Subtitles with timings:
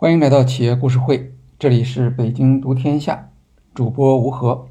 [0.00, 3.32] 欢迎来到企业故事会，这里是北京读天下，
[3.74, 4.68] 主播吴和。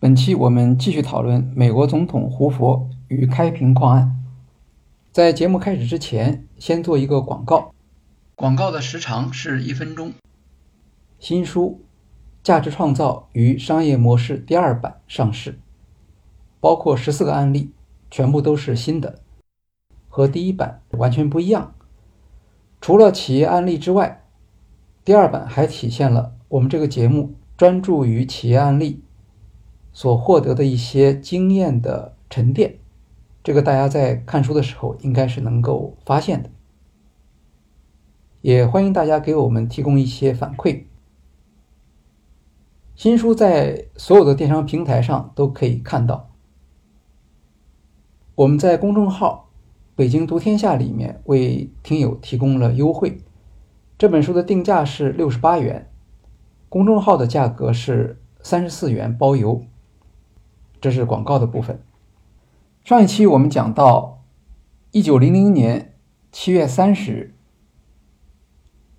[0.00, 4.20] 本期我们继续讨论美国总统胡佛与开平矿案。
[5.12, 7.72] 在节目开始之前，先做一个广告，
[8.34, 10.10] 广告的时长是一分钟。
[11.20, 11.78] 新书
[12.44, 15.60] 《价值创造与商业模式》第二版上市，
[16.58, 17.70] 包括十四个案例，
[18.10, 19.20] 全部都是新的，
[20.08, 21.75] 和第一版完全不一样。
[22.80, 24.24] 除了企业案例之外，
[25.04, 29.02] 第二版还体现了我们这个节目专注于企业案例
[29.92, 32.78] 所获得的一些经验的沉淀。
[33.42, 36.50] 这个大家在看书的时候应该是能够发现的。
[38.42, 40.84] 也欢迎大家给我们提供一些反馈。
[42.94, 46.30] 新书在所有的电商平台上都可以看到。
[48.34, 49.45] 我们在公众号
[49.96, 53.18] “北京读天下”里面为听友提供了优惠，
[53.96, 55.90] 这本书的定价是六十八元，
[56.68, 59.64] 公众号的价格是三十四元包邮。
[60.82, 61.82] 这是广告的部分。
[62.84, 64.22] 上一期我们讲到，
[64.90, 65.94] 一九零零年
[66.30, 67.34] 七月三十日，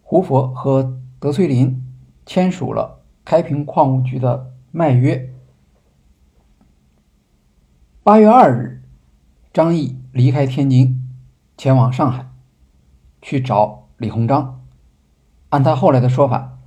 [0.01, 1.81] 胡佛和德翠林
[2.25, 2.95] 签署了。
[3.23, 5.33] 开平矿务局的卖约。
[8.03, 8.81] 八月二日，
[9.51, 10.99] 张毅离开天津，
[11.57, 12.31] 前往上海，
[13.21, 14.65] 去找李鸿章。
[15.49, 16.57] 按他后来的说法，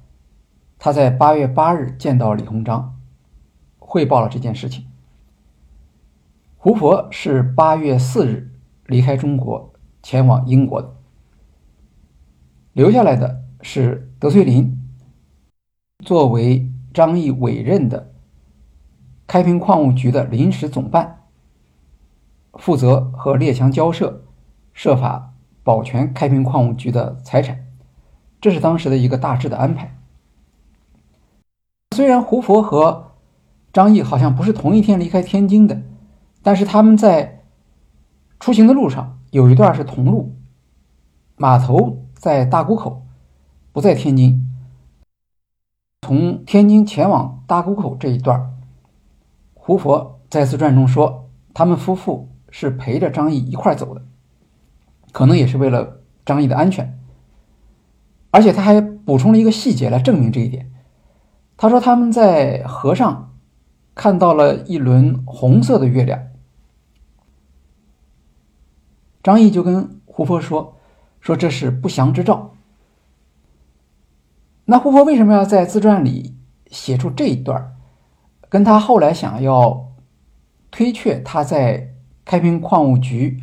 [0.78, 2.96] 他在八月八日见到李鸿章，
[3.80, 4.86] 汇报了这件事情。
[6.58, 8.52] 胡佛是八月四日
[8.86, 10.94] 离开中国，前往英国的。
[12.72, 14.78] 留下来的是德崔林。
[16.04, 18.12] 作为张毅委任的
[19.26, 21.19] 开平矿务局的临时总办，
[22.54, 24.22] 负责和列强交涉，
[24.72, 27.66] 设法保全开平矿务局的财产，
[28.40, 29.96] 这是当时的一个大致的安排。
[31.94, 33.12] 虽然胡佛和
[33.72, 35.82] 张毅好像不是同一天离开天津的，
[36.42, 37.42] 但是他们在
[38.38, 40.34] 出行的路上有一段是同路，
[41.36, 43.02] 码头在大沽口，
[43.72, 44.46] 不在天津。
[46.00, 48.56] 从天津前往大沽口这一段，
[49.54, 54.02] 胡佛在自传中说，他们夫妇是陪着张毅一块走的，
[55.12, 56.98] 可能也是为了张毅的安全。
[58.30, 60.70] 而且他还补充了一个细节来证明这一点。
[61.56, 63.34] 他说他们在河上
[63.94, 66.28] 看到了一轮红色的月亮。
[69.22, 70.78] 张毅就跟胡佛说
[71.20, 72.54] ：“说这是不祥之兆。”
[74.64, 76.36] 那胡佛为什么要在自传里
[76.68, 77.76] 写出这一段
[78.48, 79.92] 跟他后来想要
[80.70, 81.89] 推却他在
[82.30, 83.42] 开平矿务局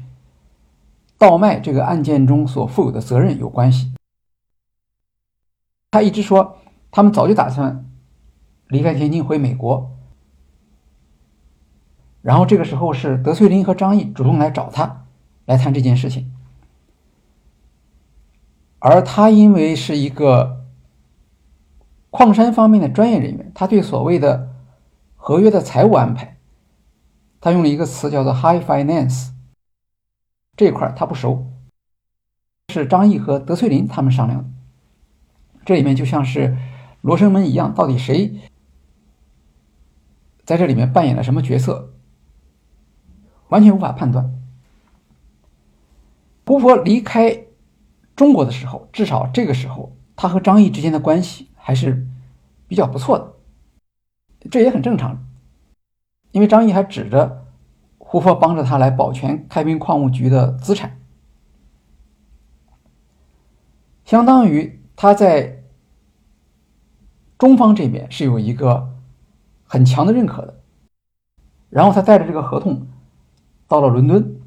[1.17, 3.91] 倒卖这个案件中所负有的责任有关系？
[5.91, 6.59] 他一直说
[6.89, 7.85] 他们早就打算
[8.69, 9.91] 离开天津回美国，
[12.21, 15.05] 然后这个时候是德翠林和张毅主动来找他
[15.43, 16.31] 来谈这件事情，
[18.79, 20.63] 而他因为是一个。
[22.09, 24.55] 矿山方面的专业人员，他对所谓的
[25.17, 26.36] 合约的财务安排，
[27.39, 29.31] 他用了一个词叫做 “high finance”。
[30.55, 31.51] 这块他不熟，
[32.69, 34.49] 是张毅和德翠林他们商量的。
[35.65, 36.57] 这里面就像是
[37.01, 38.39] 罗生门一样，到底谁
[40.45, 41.93] 在这里面扮演了什么角色，
[43.49, 44.33] 完全无法判断。
[46.45, 47.45] 胡佛离开
[48.15, 51.49] 中国的时候，至少这个时候，他和张毅之间的关系。
[51.67, 52.07] 还是
[52.65, 53.33] 比较不错的，
[54.49, 55.26] 这也很正常，
[56.37, 57.47] 因为张毅还指着
[57.97, 60.99] 胡佛帮着他来保全开平矿务局的资产，
[64.05, 65.63] 相当于他在
[67.39, 68.87] 中方这边是有一个
[69.63, 70.59] 很强的认可的。
[71.71, 72.85] 然后他带着这个合同
[73.67, 74.39] 到了伦敦，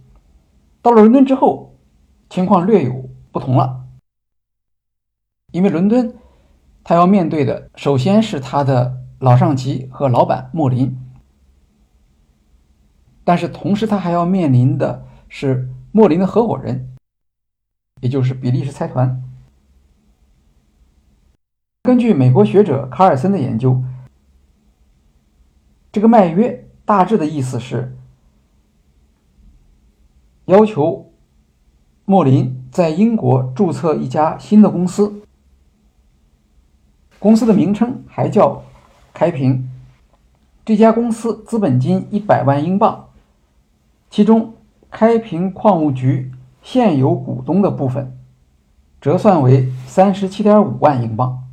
[0.82, 1.74] 到了伦敦之后，
[2.28, 3.84] 情况略有不同了，
[5.50, 6.14] 因为伦敦。
[6.84, 10.96] 他要面对的，首先是他的老上级和老板莫林，
[13.30, 16.88] 但是同时他还要面临的是莫林的合伙人，
[18.00, 19.22] 也就是比利时财团。
[21.84, 23.84] 根据美国学者卡尔森的研究，
[25.92, 27.96] 这个卖约大致的意思是
[30.46, 31.12] 要求
[32.04, 35.22] 莫林在英国注册一家新的公司。
[37.20, 38.64] 公司的名称还叫
[39.14, 39.70] 开平，
[40.64, 43.09] 这家公司资本金一百万英镑，
[44.10, 44.54] 其中
[44.90, 48.18] 开平矿务局现有股东的部分
[49.00, 51.46] 折算为三十七点五万英镑。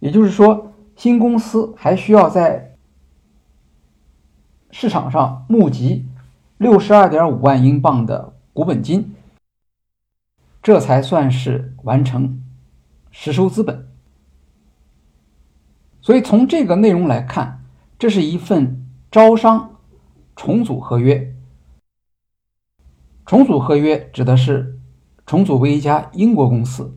[0.00, 2.76] 也就是说，新公司还需要在
[4.70, 6.06] 市场上募集
[6.56, 9.14] 六十二点五万英镑的股本金，
[10.62, 12.42] 这才算是完成
[13.10, 13.86] 实收资本。
[16.00, 17.62] 所以从这个内容来看，
[17.98, 19.76] 这是一份招商
[20.36, 21.34] 重组合约。
[23.24, 24.78] 重组合约指的是
[25.24, 26.94] 重组为一家英国公司。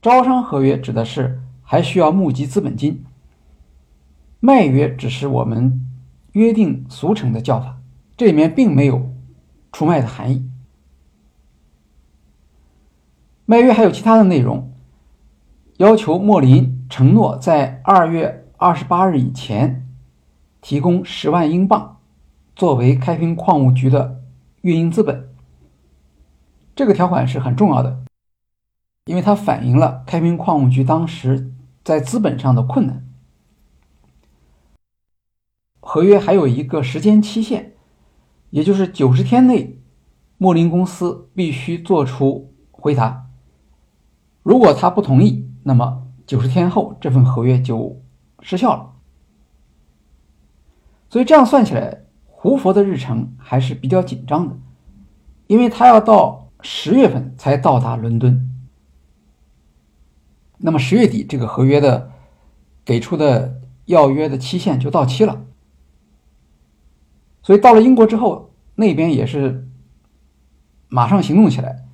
[0.00, 3.04] 招商合约指的是还需要募集资本金，
[4.38, 5.84] 卖约只是我们
[6.32, 7.80] 约定俗成的叫法，
[8.16, 9.12] 这里面并没有
[9.72, 10.48] 出卖的含义。
[13.44, 14.72] 卖约还有其他的内容，
[15.78, 19.85] 要求莫林承诺在二月二十八日以前
[20.66, 22.00] 提供十万英镑
[22.56, 24.20] 作为开平矿务局的
[24.62, 25.28] 运营资本，
[26.74, 28.02] 这个条款是很重要的。
[29.04, 31.52] 因为它反映了开平矿务局当时
[31.84, 33.06] 在资本上的困难。
[35.78, 37.74] 合约还有一个时间期限，
[38.50, 39.78] 也就是九十天内，
[40.36, 43.28] 莫林公司必须做出回答。
[44.42, 48.02] 如果他不同意，那么九十天后这份合约就
[48.40, 48.94] 失效了。
[51.16, 54.54] 所以这样算起来，胡佛的日程还是比较紧张的，
[55.46, 58.54] 因为他要到十月份才到达伦敦。
[60.58, 62.10] 那么十月底，这个合约的
[62.84, 65.46] 给出的要约的期限就到期了。
[67.42, 69.66] 所以到了英国之后，那边也是
[70.88, 71.86] 马上行动起来。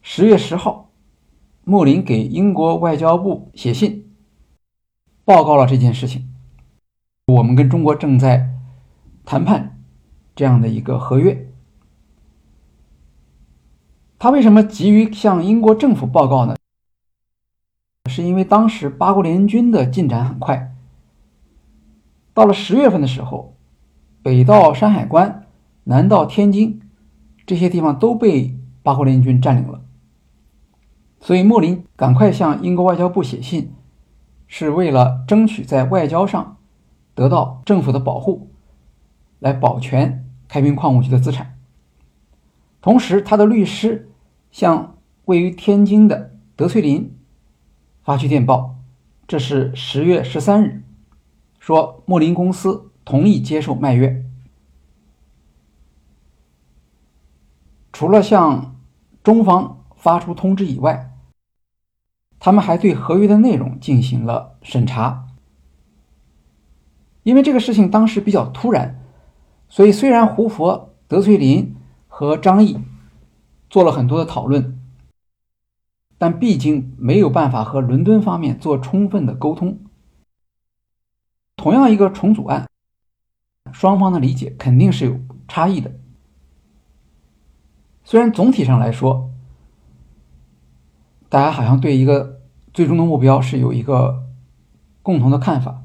[0.00, 0.90] 十月十号，
[1.64, 4.10] 莫林给英国外交部写信，
[5.26, 6.32] 报告了这件事情。
[7.26, 8.54] 我们跟中国正在
[9.24, 9.80] 谈判
[10.36, 11.50] 这样的一个合约。
[14.16, 16.54] 他为什么急于向英国政府报告呢？
[18.08, 20.72] 是因为当时八国联军的进展很快，
[22.32, 23.56] 到了十月份的时候，
[24.22, 25.46] 北到山海关，
[25.82, 26.80] 南到天津，
[27.44, 29.82] 这些地方都被八国联军占领了。
[31.18, 33.74] 所以莫林赶快向英国外交部写信，
[34.46, 36.55] 是为了争取在外交上
[37.16, 38.48] 得到政府的保护，
[39.40, 41.58] 来保全开平矿务局的资产。
[42.80, 44.08] 同时，他的律师
[44.52, 47.12] 向位于天津的德翠林。
[48.04, 48.76] 发去电报，
[49.26, 50.84] 这是十月十三日，
[51.58, 54.24] 说莫林公司同意接受卖约。
[57.92, 58.76] 除了向
[59.24, 61.10] 中方发出通知以外，
[62.38, 65.26] 他们还对合约的内容进行了审查。
[67.26, 69.02] 因为这个事情当时比较突然，
[69.68, 71.74] 所以虽然胡佛、德翠林
[72.06, 72.78] 和张毅
[73.68, 74.78] 做了很多的讨论。
[76.18, 79.80] 但毕竟没有办法和伦敦方面做充分的沟通。
[81.56, 82.68] 同样一个重组案，
[83.72, 85.18] 双方的理解肯定是有
[85.48, 85.90] 差异的。
[88.04, 89.32] 虽然总体上来说，
[91.28, 92.40] 大家好像对一个
[92.72, 94.24] 最终的目标是有一个
[95.02, 95.82] 共同的看法，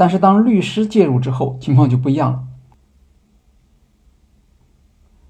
[0.00, 2.44] 但是当律师介入之后，情况就不一样了。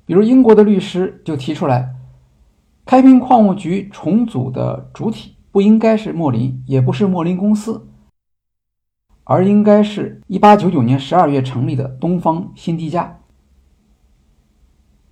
[0.06, 1.96] 比如英国的律师就提出来。
[2.84, 7.88] 开平矿务局重组的主体不应该是莫林，也不是莫林公司，
[9.24, 13.18] 而应该是1899年12月成立的东方新迪加。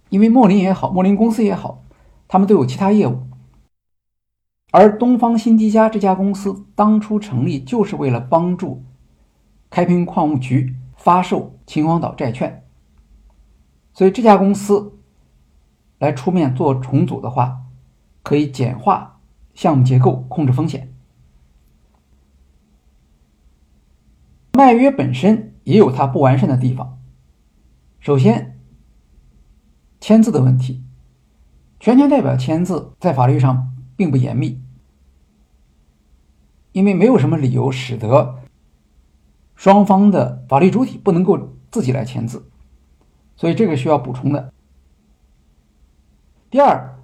[0.08, 1.82] 因为莫林也好，莫林公司也好，
[2.28, 3.22] 他们都有其他业务，
[4.70, 8.84] 而东方新迪加这家公司当初成立就是为了帮助
[9.70, 12.64] 开平矿务局发售秦皇岛债券，
[13.92, 14.98] 所以这家公司
[15.98, 17.64] 来出面做重组的话。
[18.20, 19.20] 可以简化
[19.54, 20.92] 项目结构，控制风险。
[24.52, 26.98] 卖约本身也有它不完善的地方。
[28.00, 28.58] 首先，
[29.98, 30.84] 签字的问题，
[31.80, 34.60] 全权代表签字在法律上并不严密，
[36.72, 38.40] 因为没有什么理由使得
[39.58, 41.36] 双方的法律主体不能够
[41.68, 42.48] 自己来签字，
[43.34, 44.52] 所以这个需要补充的。
[46.48, 46.94] 第二。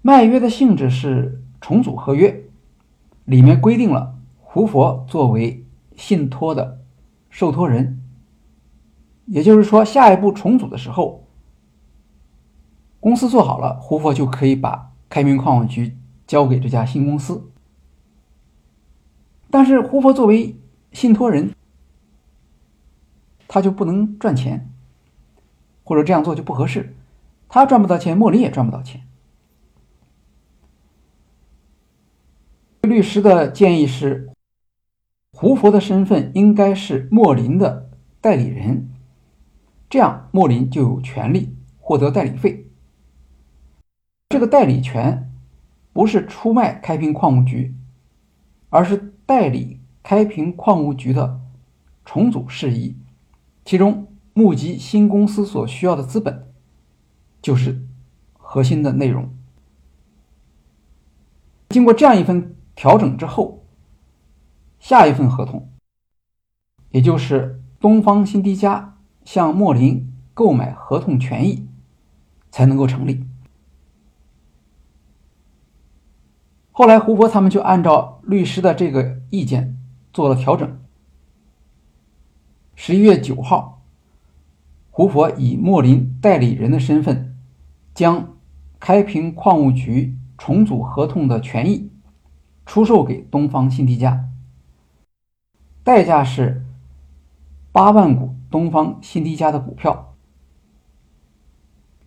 [0.00, 2.44] 卖约的性质是重组合约，
[3.24, 6.80] 里面规定了胡佛作为信托的
[7.28, 8.00] 受托人，
[9.26, 11.24] 也就是说，下一步重组的时候，
[13.00, 17.50] 公司做好了，胡佛就可以把开明矿务局交给这家新公司。
[19.50, 20.56] 但是，胡佛作为
[20.92, 21.54] 信托人，
[23.46, 24.70] 他就不能赚钱，
[25.84, 26.94] 或者这样做就不合适，
[27.48, 29.02] 他赚不到钱，莫林也赚不到钱。
[32.82, 34.30] 律师的建议是，
[35.32, 37.90] 胡佛的身份应该是莫林的
[38.20, 38.88] 代理人，
[39.90, 42.66] 这样莫林就有权利获得代理费。
[44.30, 45.30] 这个代理权
[45.92, 47.74] 不是出卖开平矿务局，
[48.70, 49.77] 而是代理
[50.08, 51.38] 开平矿务局的
[52.02, 52.96] 重组事宜，
[53.62, 56.50] 其中募集新公司所需要的资本
[57.42, 57.84] 就是
[58.32, 59.28] 核心的内容。
[61.68, 62.54] 经过这样一份。
[62.74, 63.64] 调整之后，
[64.78, 65.68] 下一份合同，
[66.92, 71.66] 也就是东方新迪加向莫林购买合同权益，
[72.52, 73.24] 才能够成立。
[76.70, 79.76] 后来胡佛他们就按照律师的这个意见
[80.18, 80.80] 做了调整。
[82.74, 83.84] 十一月九号，
[84.90, 87.36] 胡佛以莫林代理人的身份，
[87.94, 88.36] 将
[88.80, 91.92] 开平矿务局重组合同的权益。
[92.66, 94.28] 出售给东方新迪加，
[95.84, 96.66] 代价是
[97.70, 100.16] 八万股东方新迪加的股票，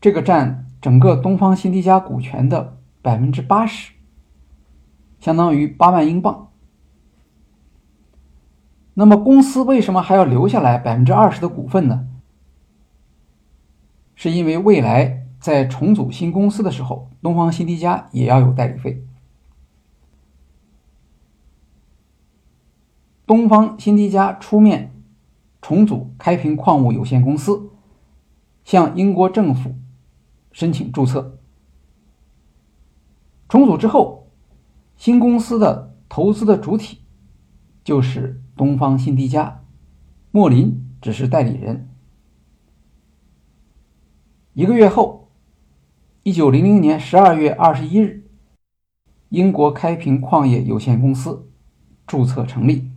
[0.02, 3.94] 这个占整个东方新迪加股权的百分之八十，
[5.22, 6.51] 相当于八万英镑。
[8.94, 12.08] 那么公司为什么还要留下来百分之二十的股份呢？
[14.16, 19.04] 是因为未来在重组新公司的时候，东方新迪加也要有代理费。
[23.26, 24.94] 东方新迪加出面
[25.62, 27.72] 重组开平矿物有限公司，
[28.66, 29.74] 向英国政府
[30.52, 31.40] 申请注册。
[33.48, 34.30] 重组之后，
[34.98, 37.02] 新公司的投资的主体
[37.84, 39.64] 就是东方新迪加，
[40.32, 41.90] 莫林只是代理人。
[44.54, 45.30] 一个月后，
[46.24, 48.30] 一九零零年十二月二十一日，
[49.30, 51.50] 英国开平矿业有限公司
[52.06, 52.92] 注册成立。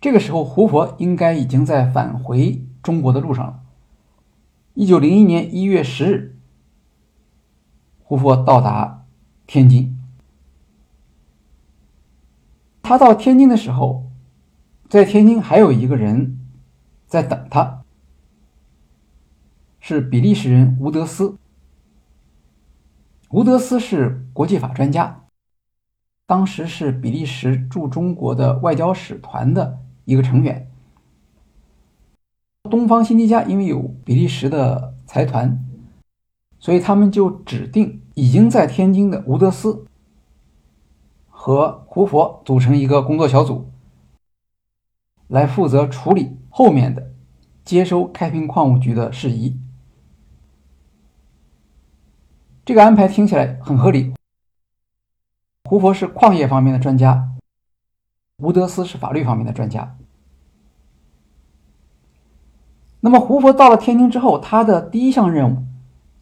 [0.00, 3.60] 这个时候，胡佛应该已经在返回中国的路上了。
[4.74, 6.36] 一九零一年一月十日，
[8.02, 9.06] 胡佛到达
[9.46, 9.99] 天津。
[12.90, 14.10] 他到天津的时候，
[14.88, 16.40] 在天津还有一个人
[17.06, 17.84] 在等他，
[19.78, 21.36] 是比利时人吴德斯。
[23.28, 25.20] 吴德斯是国际法专家，
[26.26, 29.78] 当时是比利时驻中国的外交使团的。
[30.04, 30.68] 一个成员，
[32.64, 35.62] 东方新迪加因为有比利时的财团，
[36.58, 39.86] 所以他们就指定已经在天津的吴德斯
[41.42, 43.70] 和胡佛组成一个工作小组，
[45.26, 47.14] 来负责处理后面的
[47.64, 49.58] 接收开平矿务局的事宜。
[52.62, 54.12] 这个安排听起来很合理。
[55.64, 57.30] 胡佛是矿业方面的专家，
[58.36, 59.96] 吴德斯是法律方面的专家。
[63.00, 65.64] 那么胡佛到了天津之后，他的第一项任务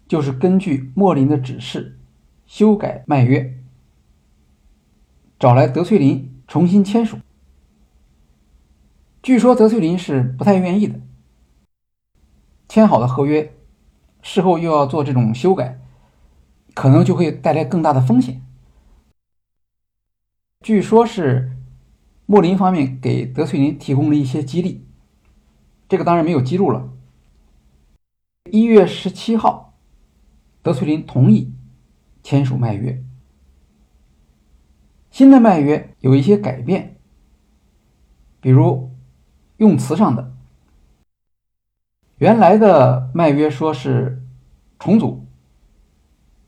[0.07, 1.99] 就是根据莫林的指示
[2.47, 3.58] 修改卖约，
[5.39, 7.19] 找来德翠林重新签署。
[9.23, 11.01] 据说德翠林是不太愿意的，
[12.69, 13.55] 签好的合约
[14.21, 15.81] 事后又要做这种修改，
[16.75, 18.43] 可能就会带来更大的风险。
[20.61, 21.57] 据说是
[22.27, 24.85] 莫林方面给德翠林提供了一些激励。
[25.89, 26.91] 这个当然没有记录了。
[28.51, 29.75] 一月十七号，
[30.63, 31.53] 德翠林同意
[32.25, 33.05] 签署卖约。
[35.19, 36.97] 新的卖约有一些改变，
[38.41, 38.93] 比如
[39.57, 40.33] 用词上的。
[42.19, 44.23] 原来的卖约说是
[44.79, 45.27] 重组，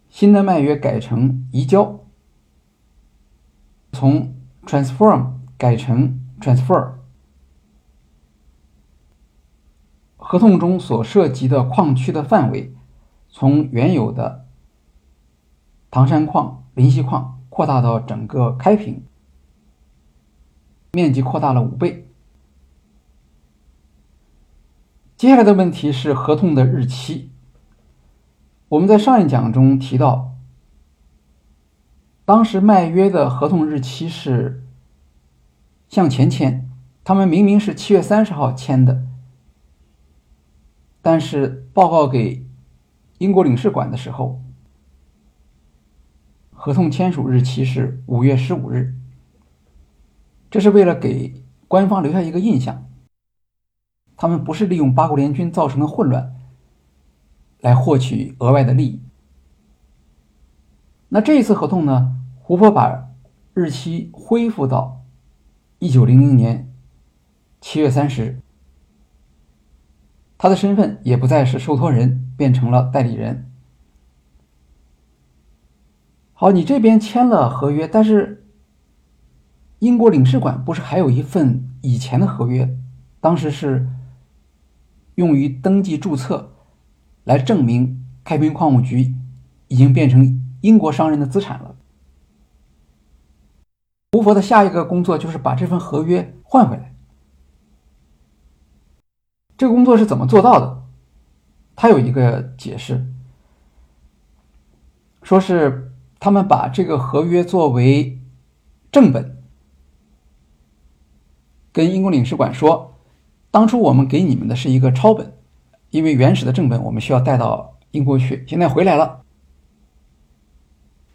[0.09, 1.99] 新的卖约改成移交，
[3.91, 6.93] 从 transform 改成 transfer。
[10.17, 12.73] 合同中所涉及的矿区的范围，
[13.29, 14.47] 从原有的
[15.91, 19.05] 唐山矿、林溪矿扩大到整个开平，
[20.93, 22.09] 面积扩大了五倍。
[25.15, 27.31] 接下来的问题是合同的日期。
[28.71, 30.33] 我们在上一讲中提到，
[32.25, 34.65] 当时卖约的合同日期是
[35.87, 36.67] 向前签，
[37.05, 39.03] 他们明明是七月三十号签的。
[41.03, 42.43] 但是报告给
[43.19, 44.41] 英国领事馆的时候，
[46.63, 48.95] 合同签署日期是五月十五日。
[50.51, 52.87] 这是为了给官方留下一个印象，
[54.15, 56.35] 他们不是利用八国联军造成的混乱，
[57.61, 59.01] 来获取额外的利益。
[61.09, 63.09] 那这一次合同呢，胡佛把
[63.55, 65.03] 日期恢复到
[65.79, 66.71] 一九零零年
[67.63, 68.41] 七月三十日，
[70.37, 73.50] 他的身份也不再是受托人，变成了代理人。
[76.41, 78.47] 好，你这边签了合约，但是
[79.81, 82.79] 英国领事馆不是还有一份以前的合约？
[83.21, 83.87] 当时是
[85.17, 86.55] 用于登记注册，
[87.25, 89.15] 来证明开平矿务局
[89.69, 91.77] 已经变成英国商人的资产了。
[94.13, 96.95] 胡佛的下一个工作就是把这份合约换回来。
[99.59, 100.85] 这个工作是怎么做到的？
[101.77, 103.07] 他有一个解释，
[105.23, 105.90] 说是
[106.21, 108.21] 他们把这个合约作为
[108.93, 109.39] 正本，
[111.73, 112.89] 跟英国领事馆说。
[113.53, 115.37] 当初我们给你们的是一个抄本，
[115.91, 119.23] 因为原始的正本我们需要带到英国去，现在回来了，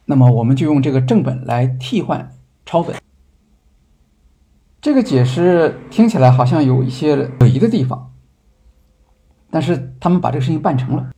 [0.03, 2.35] 那么我们就用这个正本来替换
[2.65, 2.93] 抄本。
[4.81, 8.11] 这个解释听起来好像有一些可疑的地方，
[9.49, 11.14] 但是他们把这个事情办成了，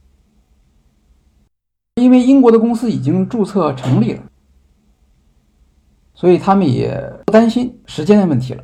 [2.08, 4.24] 因为英国的公司已经注册成立了，
[6.14, 8.64] 所以他们也不担心时间的问题了。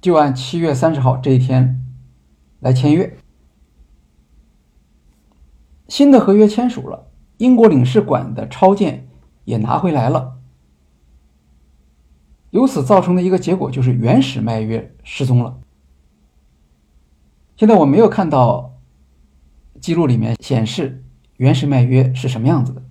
[0.00, 1.84] 就按七月三十号这一天
[2.60, 3.18] 来签约，
[5.88, 9.08] 新的合约签署了，英国领事馆的抄件
[9.44, 10.38] 也拿回来了，
[12.50, 15.58] 由此造成的一个结果就是原始卖约失踪了。
[17.56, 18.78] 现在我没有看到
[19.80, 21.02] 记录里面显示
[21.38, 22.82] 原始卖约是什么样子的。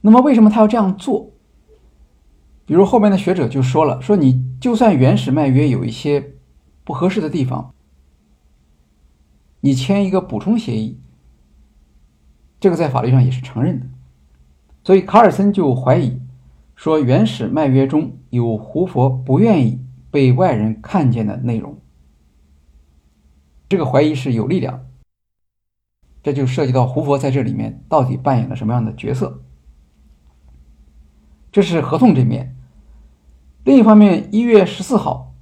[0.00, 1.32] 那么为什么他要这样做？
[2.64, 6.34] 比如后面的学者就说了，说你就算原始卖约有一些
[6.84, 7.74] 不合适的地方，
[9.60, 10.98] 你签一个补充协议，
[12.58, 13.86] 这个在法律上也是承认的。
[14.84, 16.20] 所以卡尔森就怀疑
[16.74, 21.78] 说，原始卖约中有胡佛不愿意被外人看见的内容。
[23.68, 24.86] 这个怀疑是有力量，
[26.26, 29.44] 这就涉及到胡佛在这里面到底扮演了什么样的角色。
[31.52, 32.56] 这是合同这面。
[33.62, 35.32] 另一方面，一月十四号，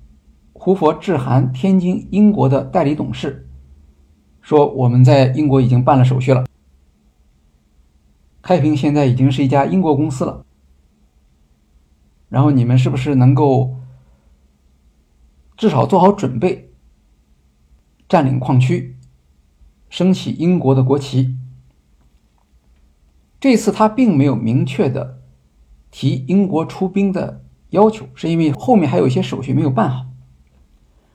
[0.52, 3.48] 胡佛致函天津英国的代理董事，
[4.42, 6.44] 说我们在英国已经办了手续了，
[8.42, 10.44] 开平现在已经是一家英国公司了。
[12.28, 13.74] 然后你们是不是能够
[15.56, 16.68] 至少做好准备，
[18.06, 18.93] 占领矿区，
[19.94, 21.36] 升起英国的国旗？
[23.38, 25.20] 这次他并没有明确的
[25.92, 27.44] 提英国出兵的。
[27.70, 30.06] 要求是因为后面还有一些手续没有办好，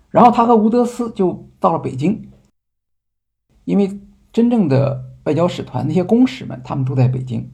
[0.09, 2.29] 然后他和吴德斯就到了北京，
[3.65, 3.99] 因为
[4.31, 7.51] 真正的外交使团那些公使们他们都在北京。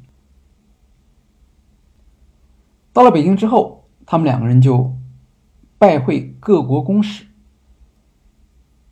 [2.93, 4.95] 到了北京之后，他们两个人就
[5.79, 7.25] 拜会各国公使，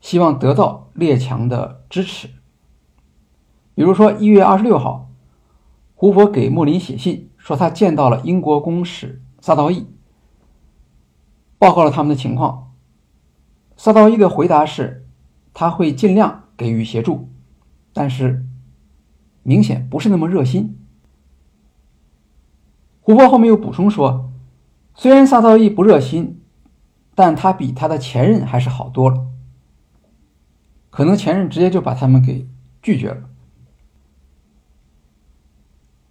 [0.04, 2.28] 希望得到列强的支持。
[3.74, 5.10] 比如说一月二十六号，
[5.96, 9.88] 胡佛给莫林写信说他见到了英国公使萨道义。
[11.58, 12.74] 报告了他们的情况，
[13.78, 15.08] 萨道义的回答是，
[15.54, 17.30] 他会尽量给予协助，
[17.94, 18.46] 但是
[19.42, 20.78] 明显不是那么热心。
[23.00, 24.30] 胡佛后面又补充说，
[24.96, 26.42] 虽然萨道义不热心，
[27.16, 29.28] 但他比他的前任还是好多了。
[30.93, 32.47] 可能前任直接就把他们给
[32.79, 33.27] 拒绝了。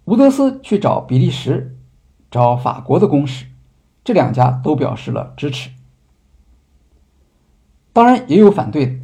[0.03, 1.77] 吴德斯去找比利时、
[2.29, 3.45] 找法国的公使。
[4.03, 5.69] 这两家都表示了支持，
[7.93, 8.99] 当然也有反对的。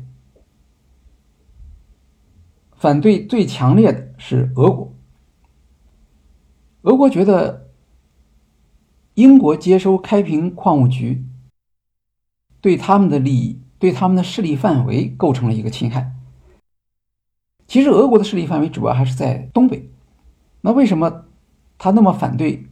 [2.76, 4.94] 反对最强烈的是俄国。
[6.82, 7.70] 俄国觉得
[9.14, 11.24] 英国接收开平矿务局，
[12.60, 16.14] 对他们的利益、对他们的势力范围构成了一个侵害。
[17.66, 19.90] 其实，俄国的势力范围主要还是在东北。
[20.62, 21.26] 那为什么
[21.78, 22.68] 他那么反对？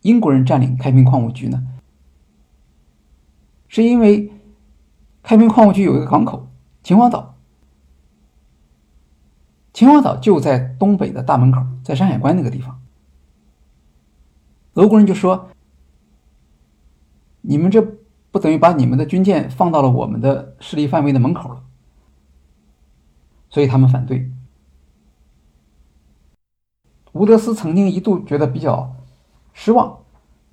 [0.00, 1.64] 英国人占领开平矿务局呢，
[3.68, 4.32] 是因为
[5.22, 6.48] 开平矿务局有一个港口
[6.82, 7.36] 秦皇岛，
[9.72, 12.82] 秦皇岛就在东北的大门口，在山海关那个地方。
[14.74, 15.50] 俄国人就说
[17.42, 17.80] ：“你们这
[18.32, 21.62] 不等于把你们的军舰放到了我们的势力范围的门口了？”
[23.48, 24.28] 所以他们反对。
[27.12, 28.96] 吴德斯曾经一度觉得比较。
[29.54, 29.98] 失望，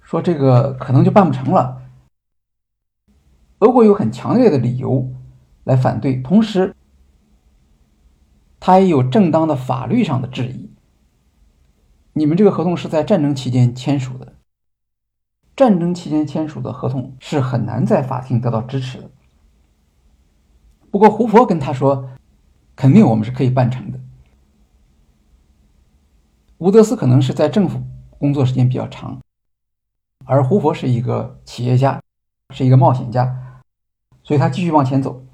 [0.01, 1.83] 说这个可能就办不成了。
[3.59, 5.09] 俄国有很强烈的理由
[5.63, 6.75] 来反对，同时
[8.59, 10.69] 他也有正当的法律上的质疑。
[12.11, 14.33] 你们这个合同是在战争期间签署的，
[15.59, 19.11] 战争期间签署的合同是很难在法庭得到支持的。
[20.89, 22.11] 不过胡佛跟他说，
[22.77, 23.99] 肯定我们是可以办成的。
[26.59, 27.83] 吴德斯可能是在政府
[28.17, 29.19] 工作时间比较长，
[30.23, 32.01] 而胡佛是一个企业家，
[32.51, 33.61] 是一个冒险家，
[34.23, 35.25] 所以他继续往前走。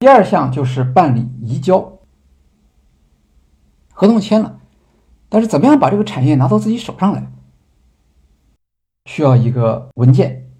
[0.00, 1.80] 第二项就是办理移交，
[3.94, 4.60] 合同签了，
[5.30, 7.26] 但是怎么样把这个产业拿到自己手上来，
[9.04, 10.50] 需要一个文件。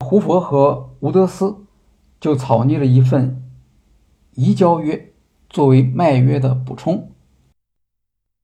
[0.00, 1.64] 胡佛和吴德斯
[2.20, 3.42] 就草拟了一份
[4.32, 5.08] 移交约。
[5.48, 7.12] 作为卖约的补充，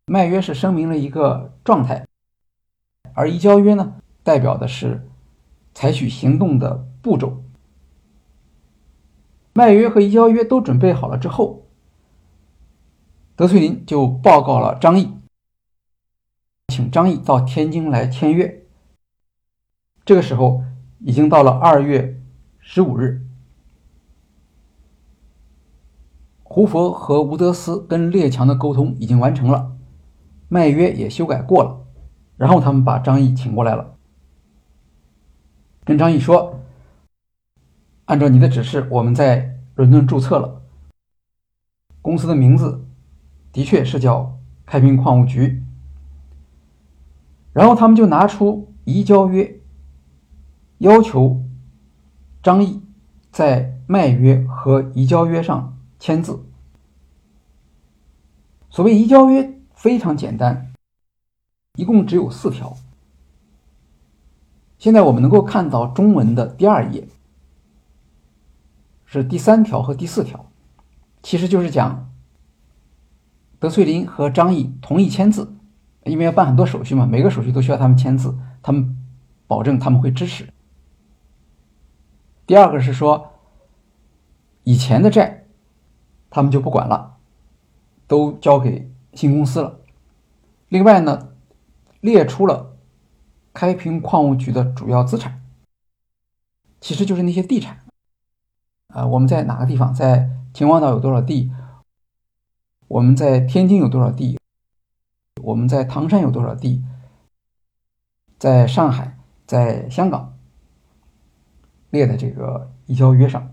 [0.04, 2.06] 卖约是声明了一个状态，
[3.14, 5.08] 而移交约呢，代表的是
[5.72, 7.42] 采取行动的步骤。
[9.54, 11.62] 卖约和移交约都准备好了之后，
[13.34, 15.10] 德翠林就报告了张毅，
[16.78, 18.62] 请张毅到天津来签约。
[20.04, 20.62] 这个时候
[21.00, 22.22] 已经到了二月
[22.60, 23.26] 十五日。
[26.44, 29.76] 胡佛和吴德斯跟列强的沟通已经完成了，
[30.46, 31.84] 卖约也修改过了，
[32.36, 33.96] 然后他们把张毅请过来了，
[35.84, 36.60] 跟张毅说
[38.06, 40.62] ：“按照你的指示，我们在伦敦注册了，
[42.00, 42.86] 公司的名字
[43.50, 45.60] 的确是叫开平矿务局。”
[47.58, 49.60] 然后他们就拿出移交约，
[50.78, 51.42] 要求
[52.40, 52.80] 张毅
[53.32, 56.44] 在卖约和移交约上签字。
[58.70, 60.72] 所谓移交约非常简单，
[61.74, 62.76] 一共只有四条。
[64.78, 67.08] 现在我们能够看到中文的第二页
[69.04, 70.48] 是第三条和第四条，
[71.24, 72.08] 其实就是讲
[73.58, 75.57] 德翠林和张毅同意签字，
[76.04, 78.96] 因为要办很多手续嘛，每个手续都需要他们签字，他们
[79.46, 80.48] 保证他们会支持。
[82.46, 83.34] 第二个是说
[84.64, 85.44] 以前的债
[86.30, 87.16] 他们就不管了。
[88.08, 89.80] 都交给新公司了。
[90.70, 91.28] 另外呢，
[92.00, 92.74] 列出了
[93.52, 95.42] 开平矿务局的主要资产，
[96.80, 97.80] 其实就是那些地产。
[98.86, 101.52] 啊，我们在哪个地方，在秦皇岛有多少地？
[102.86, 104.37] 我们在天津有多少地？
[105.48, 106.84] 我们在唐山有多少地？
[108.38, 110.36] 在上海，在香港，
[111.88, 113.50] 列在这个移交约上。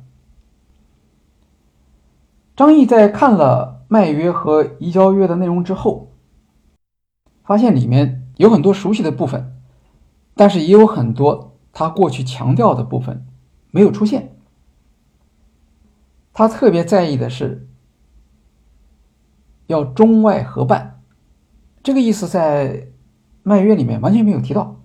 [2.55, 3.73] 张毅在看了。
[3.88, 6.12] 卖约和移交约的内容之后，
[7.43, 9.55] 发现里面有很多熟悉的部分，
[10.34, 13.23] 但是也有很多他过去强调的部分
[13.69, 14.36] 没有出现。
[16.34, 17.69] 他特别在意的是
[19.67, 20.94] 要中外合办，
[21.85, 22.87] 这个意思在
[23.43, 24.81] 卖约里面完全没有提到。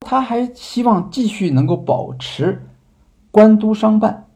[0.00, 2.66] 他还希望继续能够保持
[3.30, 4.28] 官督商办，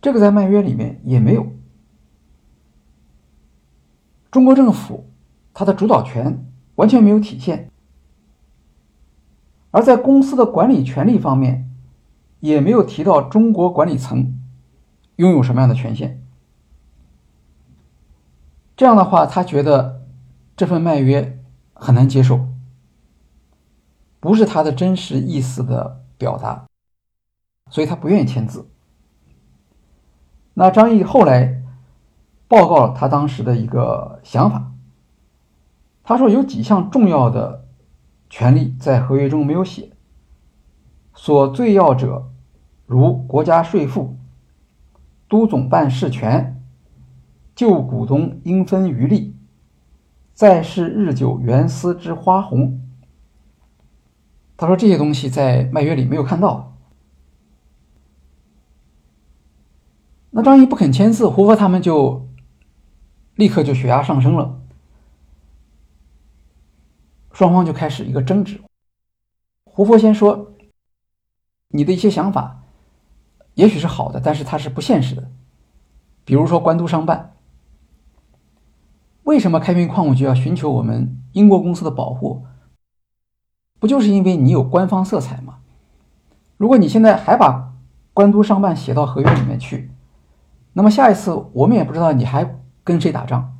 [0.00, 1.46] 这个在卖约里面也没有。
[4.30, 5.10] 中国政府，
[5.52, 7.70] 它的主导权完全没有体现，
[9.72, 11.68] 而在公司的管理权力方面，
[12.38, 14.40] 也没有提到中国管理层
[15.16, 16.22] 拥有什么样的权限。
[18.74, 19.99] 这样的话，他觉得
[20.60, 21.42] 这份卖约
[21.72, 22.46] 很难接受，
[24.20, 26.66] 不是他的真实意思的表达，
[27.70, 28.68] 所以他不愿意签字。
[30.52, 31.62] 那张毅后来。
[32.46, 34.72] 报告了他当时的一个想法。
[36.02, 37.64] 他说有几项重要的
[38.28, 39.92] 权利在合约中没有写，
[41.14, 42.28] 所最要者
[42.86, 44.16] 如国家税赋、
[45.28, 46.60] 督总办事权、
[47.54, 49.29] 旧股东应分余利、
[50.40, 52.80] 在世日久原司之花红。
[54.56, 56.78] 他说这些东西在卖约里没有看到。
[60.30, 62.26] 那张毅不肯签字，胡佛他们就。
[63.34, 64.60] 立刻就血压上升了，
[67.32, 68.62] 双方就开始一个争执。
[69.64, 70.52] 胡佛先说
[71.68, 72.62] ：“你的一些想法
[73.54, 75.30] 也许是好的，但是它是不现实的。
[76.24, 77.34] 比如说官督商办，
[79.24, 82.44] 为什么开平矿务局要寻求我们英国公司的保护？
[83.78, 85.58] 不就是因为你有官方色彩吗？
[86.56, 87.72] 如果你现在还把
[88.12, 89.90] 官督商办写到合约里面去，
[90.72, 93.56] 那么下一次我们也不知道你还。”跟谁打仗？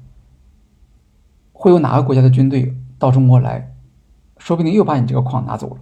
[1.53, 3.77] 会有哪个国家的军队到中国来？
[4.39, 5.81] 说不定又把你这个矿拿走了。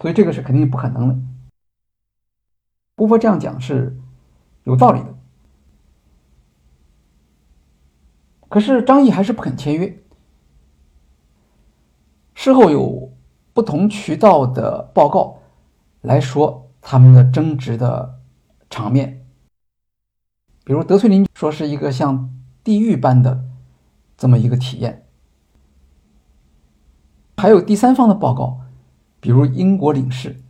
[0.00, 1.16] 所以这个是肯定不可能的。
[2.96, 3.96] 胡佛这样讲是
[4.64, 5.13] 有道理的。
[8.54, 10.00] 可是张毅还是不肯签约。
[12.34, 13.12] 事后有
[13.52, 15.40] 不同渠道的报告
[16.02, 18.20] 来说他们的争执的
[18.70, 19.26] 场面，
[20.62, 22.30] 比如德翠林说是一个像
[22.62, 23.44] 地狱般的
[24.16, 25.04] 这么一个体验，
[27.38, 28.60] 还有第三方的报告，
[29.18, 30.40] 比如英国领事，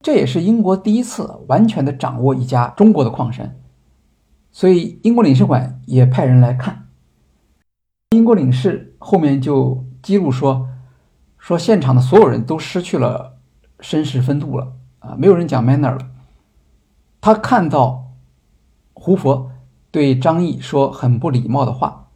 [0.00, 3.58] 这也是英国第一次完全的掌握一家中国的矿山，
[4.52, 6.85] 所以英国领事馆也派人来看。
[8.10, 10.68] 英国领事后面就记录说，
[11.38, 13.38] 说现场的所有人都失去了
[13.80, 15.98] 绅士风度了啊，没有人讲 manner 了。
[17.20, 18.12] 他看到
[18.92, 19.50] 胡佛
[19.90, 22.08] 对张毅说很不礼貌的话，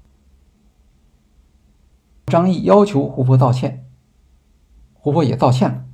[2.26, 3.85] 张毅要求胡佛道歉，
[4.92, 5.85] 胡佛也道歉了。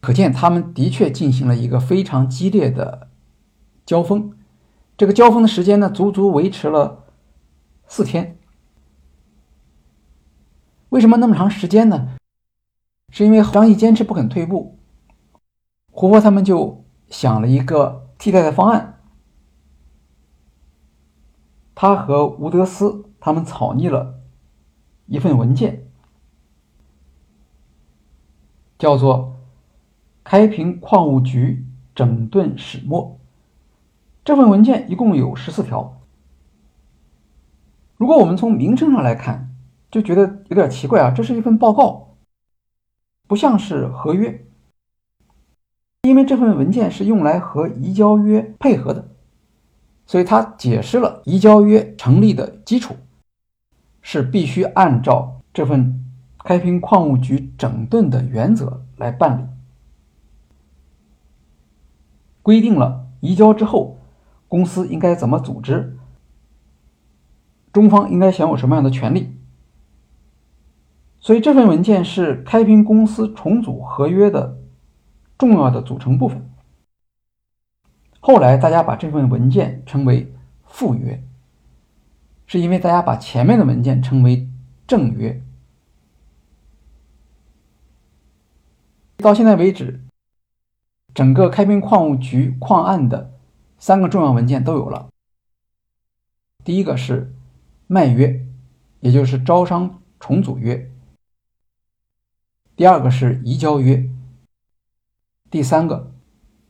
[0.00, 3.08] 可见他们的确进行了一个非常激烈的
[3.86, 4.32] 交锋，
[4.96, 7.04] 这个交锋的时间呢，足足维持了。
[7.88, 8.38] 四天，
[10.90, 12.16] 为什么那么长时间呢？
[13.10, 14.78] 是因为张毅坚持不肯退步，
[15.90, 19.00] 胡佛他们就想了一个替代的方案。
[21.74, 24.20] 他和吴德斯他们草拟了
[25.06, 25.88] 一份文件，
[28.78, 29.18] 叫做
[30.22, 33.02] 《开平矿务局整顿始末》。
[34.22, 35.97] 这份文件一共有十四条。
[37.98, 39.50] 如果我们从名称上来看，
[39.90, 42.14] 就觉得有点奇怪啊，这是一份报告，
[43.26, 44.46] 不像是合约，
[46.02, 49.08] 因为这份文件是用来和移交约配合的，
[50.06, 52.94] 所以它解释了移交约成立的基础，
[54.00, 56.04] 是必须按照这份
[56.44, 59.42] 开平矿务局整顿的原则来办理，
[62.42, 63.98] 规定了移交之后
[64.46, 65.97] 公司应该怎么组织。
[67.78, 69.36] 中方应该享有什么样的权利？
[71.20, 74.58] 所以这份文件是开平公司重组合约的
[75.38, 76.50] 重要的组成部分。
[78.18, 81.22] 后来大家把这份文件称为附约，
[82.48, 84.48] 是因为大家把前面的文件称为
[84.84, 85.40] 正约。
[89.18, 90.00] 到现在为止，
[91.14, 93.30] 整个开平矿务局矿案的
[93.78, 95.10] 三个重要文件都有了。
[96.64, 97.32] 第一个是。
[97.88, 98.46] 卖约，
[99.00, 100.90] 也就是招商重组约。
[102.76, 104.08] 第二个是移交约，
[105.50, 106.12] 第三个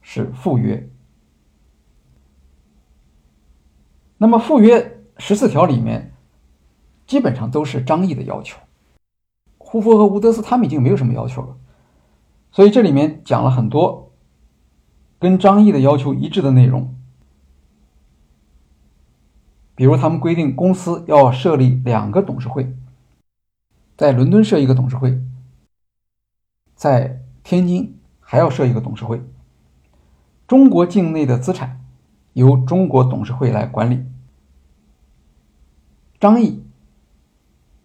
[0.00, 0.88] 是附约。
[4.16, 6.14] 那么附约十四条里面，
[7.04, 8.60] 基本上都是张毅的要求，
[9.58, 11.56] 胡佛和吴德斯他们已经没有什么要求了。
[12.52, 14.12] 所以这里面讲了很多
[15.18, 16.94] 跟张毅的要求一致的内容。
[19.78, 22.74] 比如，他们规定公司要设立两个董事会，
[23.96, 25.22] 在伦敦设一个董事会，
[26.74, 29.22] 在天津还要设一个董事会。
[30.48, 31.78] 中国境内的资产
[32.32, 34.04] 由中国董事会来管理。
[36.18, 36.64] 张毅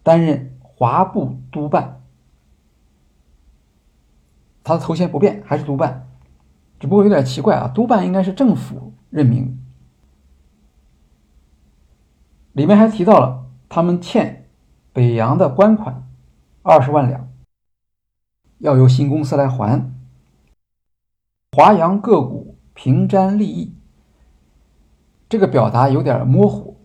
[0.02, 2.00] 担任华部督办，
[4.64, 6.08] 他的头衔不变，还是督办，
[6.80, 9.60] 只不过有点奇怪啊，督办应该是政府任命。
[12.54, 14.48] 里面还提到了他们欠
[14.92, 16.08] 北洋的官款
[16.62, 17.28] 二十万两，
[18.58, 19.92] 要由新公司来还。
[21.52, 23.74] 华阳个股平沾利益，
[25.28, 26.76] 这个表达有点模糊，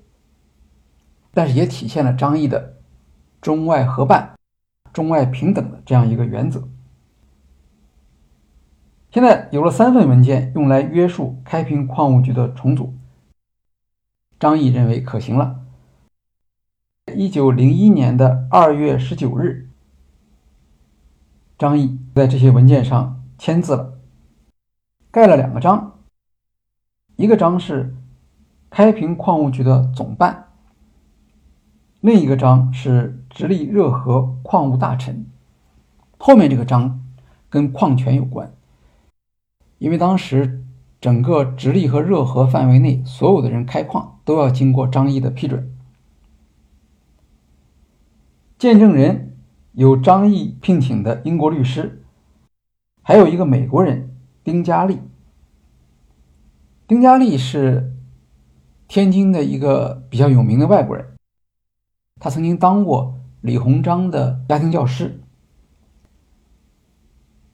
[1.33, 2.77] 但是也体现了张毅的
[3.39, 4.33] 中外合办、
[4.91, 6.67] 中外平等的这样一个原则。
[9.11, 12.95] 现在有了三份文件用来约束开平矿务局的重组。
[14.39, 15.59] 张毅认为可行了。
[17.13, 19.67] 一九零一年的二月十九日，
[21.57, 23.99] 张毅在这些文件上签字了，
[25.11, 25.99] 盖了两个章。
[27.17, 27.93] 一个章是
[28.69, 30.47] 开平矿务局的总办，
[31.99, 35.25] 另一个章是直隶热河矿务大臣。
[36.17, 37.03] 后面这个章
[37.49, 38.53] 跟矿权有关，
[39.79, 40.63] 因为当时。
[41.01, 45.75] 整个直隶和热河范围内，所有的人开矿都要经过张毅的批准。
[48.59, 49.35] 见证人
[49.71, 52.03] 有张毅聘请的英国律师，
[53.01, 54.99] 还有一个美国人丁嘉丽。
[56.85, 57.91] 丁嘉丽是
[58.87, 61.07] 天津的一个比较有名的外国人，
[62.19, 65.19] 他曾经当过李鸿章的家庭教师。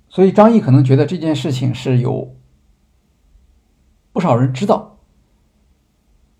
[0.10, 2.36] 所以张毅可能觉得这件事情是有
[4.12, 4.95] 不少人知道，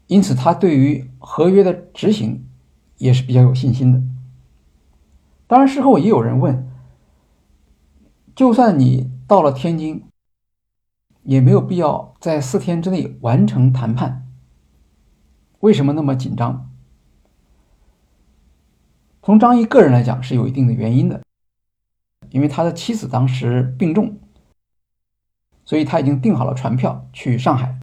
[0.08, 2.48] 因此他对于合约的执行
[2.98, 4.02] 也是比较有信心的。
[5.48, 6.68] 当然，事后也有人问，
[8.36, 10.04] 就算你到了天津，
[11.24, 14.28] 也没有必要在四天之内完成谈判，
[15.60, 16.70] 为什么那么紧张？
[19.22, 21.22] 从张毅个人来讲，是有一定的原因的。
[22.32, 24.20] 因为他的妻子当时病重，
[25.64, 27.80] 所以他已经订好了船票去上海，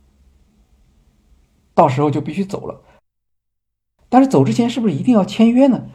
[1.74, 2.82] 到时候就必须走了。
[4.08, 5.86] 但是走之前是不是一定要签约呢？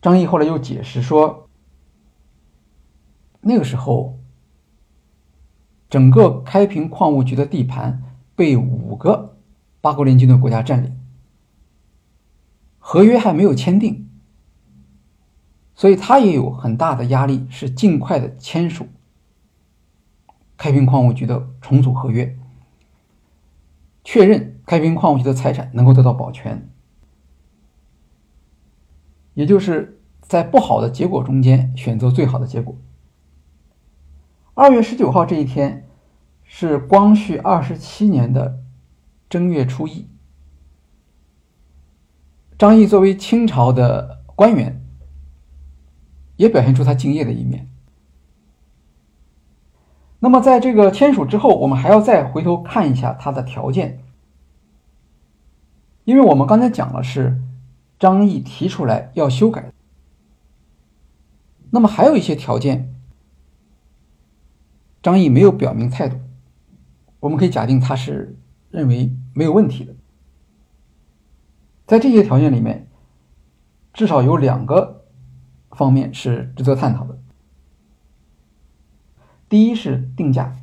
[0.00, 1.48] 张毅后来又解释说，
[3.40, 4.18] 那个时候
[5.90, 8.02] 整个开平矿务局的地盘
[8.34, 9.36] 被五个
[9.80, 10.98] 八国联军的国家占领，
[12.78, 14.08] 合约还没有签订。
[15.74, 18.86] 所以他也有很大的压力，是尽快的签署
[20.56, 22.38] 开平矿务局的重组合约，
[24.06, 26.70] 确认开平矿务局的财产能够得到保全，
[29.34, 32.78] 也就是在不好的结果中间选择最好的结果。
[34.54, 35.88] 二月十九号这一天
[36.44, 38.62] 是光绪二十七年的
[39.28, 40.06] 正月初一，
[42.56, 44.80] 张毅作为清朝的官员。
[46.36, 47.66] 也表现出他敬业的一面。
[50.18, 54.02] 那么，在这个签署之后，我们还要再回头看一下他的条件，
[56.04, 57.40] 因为我们刚才讲了是
[57.98, 59.72] 张毅提出来要修改，
[61.70, 62.94] 那么还有一些条件，
[65.02, 66.16] 张毅没有表明态度，
[67.20, 68.36] 我们可以假定他是
[68.70, 69.94] 认为没有问题的。
[71.86, 72.88] 在这些条件里面，
[73.92, 74.94] 至少有两个。
[75.72, 77.15] 方面是值得探讨的。
[79.48, 80.56] 第一是定价，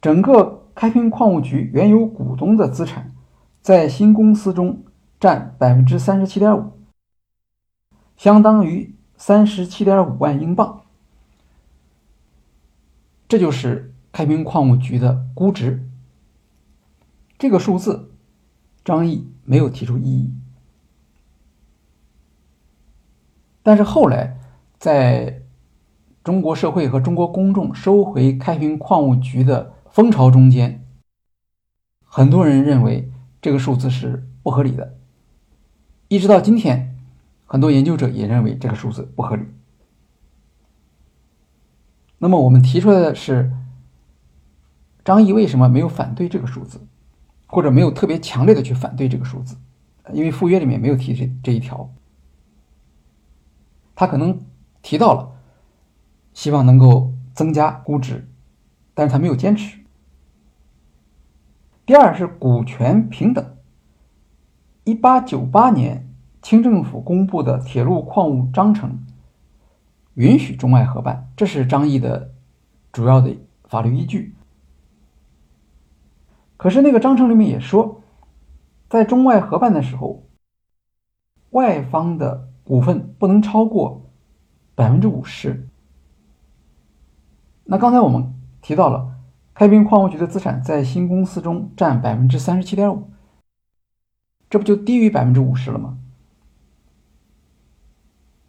[0.00, 3.12] 整个开平矿务局原有股东的资产
[3.60, 4.84] 在新公司中
[5.18, 6.72] 占百分之三十七点五，
[8.16, 10.82] 相当于三十七点五万英镑，
[13.28, 15.86] 这就是开平矿务局的估值。
[17.38, 18.12] 这个数字，
[18.84, 20.32] 张毅没有提出异议。
[23.62, 24.38] 但是后来，
[24.78, 25.39] 在
[26.22, 30.84] 中国社会和中国公众收回开平矿务局的风潮中间，
[32.04, 34.98] 很多人认为这个数字是不合理的。
[36.08, 36.96] 一直到今天，
[37.46, 39.44] 很多研究者也认为这个数字不合理。
[42.18, 43.50] 那么我们提出来的是，
[45.02, 46.86] 张毅为什么没有反对这个数字，
[47.46, 49.56] 或者没有特别强烈的去反对这个数字？
[50.12, 51.90] 因为附约里面没有提这这一条。
[53.94, 54.38] 他可能
[54.82, 55.29] 提到了，
[56.32, 58.28] 希望能够增加估值，
[58.94, 59.78] 但是他没有坚持。
[61.86, 63.56] 第二是股权平等。
[64.84, 66.08] 一八九八年，
[66.42, 69.06] 清政府公布的铁路矿务章程
[70.14, 72.32] 允许中外合办，这是张毅的
[72.92, 74.34] 主要的法律依据。
[76.56, 78.02] 可是那个章程里面也说，
[78.88, 80.22] 在中外合办的时候，
[81.50, 82.48] 外方的。
[82.62, 84.12] 股份不能超过
[84.76, 85.68] 百分之五十。
[87.70, 89.14] 那刚才我们提到了，
[89.54, 93.08] 开平矿务局的资产在新公司中占百分之三十七点五，
[94.50, 95.96] 这不就低于百分之五十了吗？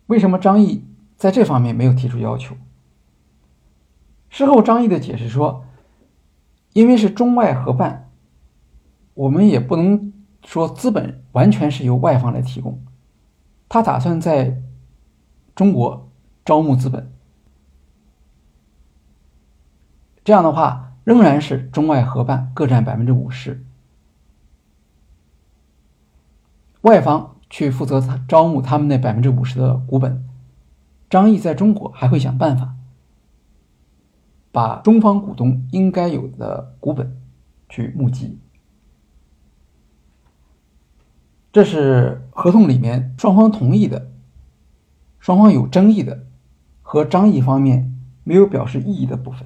[0.07, 2.55] 为什么张毅在这方面没有提出要求？
[4.27, 5.65] 事后张毅的解释说，
[6.73, 8.09] 因为是中外合办，
[9.13, 10.11] 我们也不能
[10.43, 12.83] 说资本完全是由外方来提供。
[13.69, 14.63] 他打算在
[15.53, 16.09] 中国
[16.43, 17.10] 招募资本，
[20.23, 23.65] 这样的话仍然是中外合办各占百分之五十，
[26.81, 30.23] 外方去负责他招募他们那百分之五十的股本。
[31.09, 32.75] 张毅在中国还会想办法
[34.51, 37.17] 把中方股东应该有的股本
[37.67, 38.39] 去募集。
[41.51, 44.09] 这是合同里面双方同意的，
[45.19, 46.25] 双方有争议的，
[46.81, 47.93] 和张毅方面
[48.23, 49.45] 没有表示异议的部分。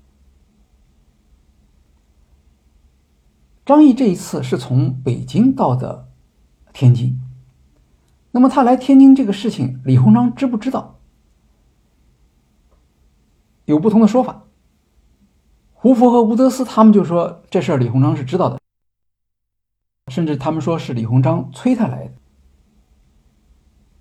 [3.66, 6.08] 张毅这一次是从北京到的
[6.72, 7.20] 天津，
[8.30, 11.00] 那么他来天津这个事情，李鸿章知不知道？
[13.66, 14.44] 有不同的说法。
[15.74, 18.60] 胡佛和吴德斯他们就说这事儿李鸿章是知道的。
[20.12, 22.14] 甚至他们说是李鸿章催他来的，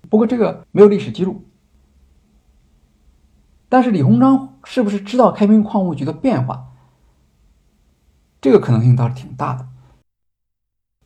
[0.07, 1.43] 不过这个没有历史记录。
[3.67, 6.73] 但是李鸿章是不是知道开平矿务局的变化？
[8.45, 9.67] 这个可能性倒是挺大的，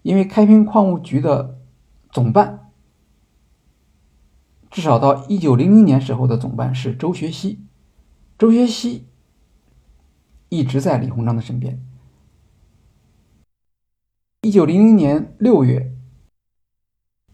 [0.01, 1.61] 因为开平矿务局的
[2.11, 2.69] 总办，
[4.69, 7.65] 至少到一九零零年时候的总办是周学熙，
[8.37, 9.07] 周学熙
[10.49, 11.81] 一直在李鸿章的身边。
[14.41, 15.93] 一九零零年六月，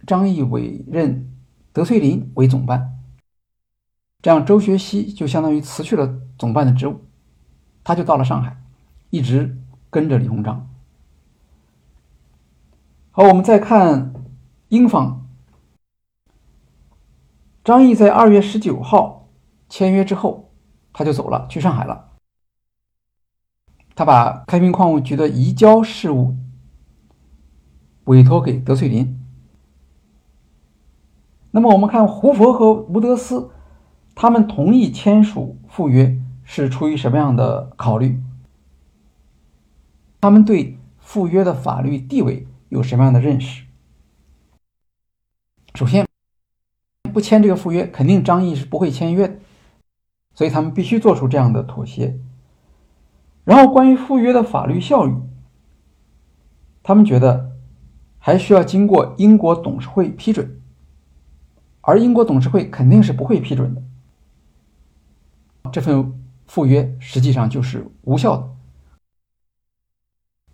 [0.06, 1.36] 张毅委任
[1.74, 2.99] 德翠林为总办，
[4.22, 7.06] 这样周学熙就相当于辞去了总办的职务，
[7.84, 8.62] 他就到了上海，
[9.10, 9.60] 一直。
[9.95, 10.67] 跟着李鸿章。
[13.11, 14.13] 好，我们再看
[14.67, 15.25] 英方。
[17.63, 19.29] 张毅在二月十九号
[19.69, 20.51] 签约之后，
[20.91, 22.09] 他就走了，去上海了。
[23.95, 26.35] 他把开平矿务局的移交事务
[28.03, 29.17] 委托给德翠林。
[31.51, 33.49] 那么，我们看胡佛和吴德思，
[34.13, 38.21] 他们同意签署赴约是出于什么样的考虑？
[40.26, 43.63] 他们对赴约的法律地位有什么样的认识？
[45.76, 46.07] 首先，
[47.13, 49.39] 不签这个赴约，肯定张毅是不会签约的，
[50.34, 52.19] 所以他们必须做出这样的妥协。
[53.43, 55.13] 然后，关于赴约的法律效力，
[56.82, 57.51] 他们觉得
[58.17, 60.59] 还需要经过英国董事会批准，
[61.82, 63.84] 而英国董事会肯定是不会批准的，
[65.71, 68.55] 这份赴约实际上就是无效的。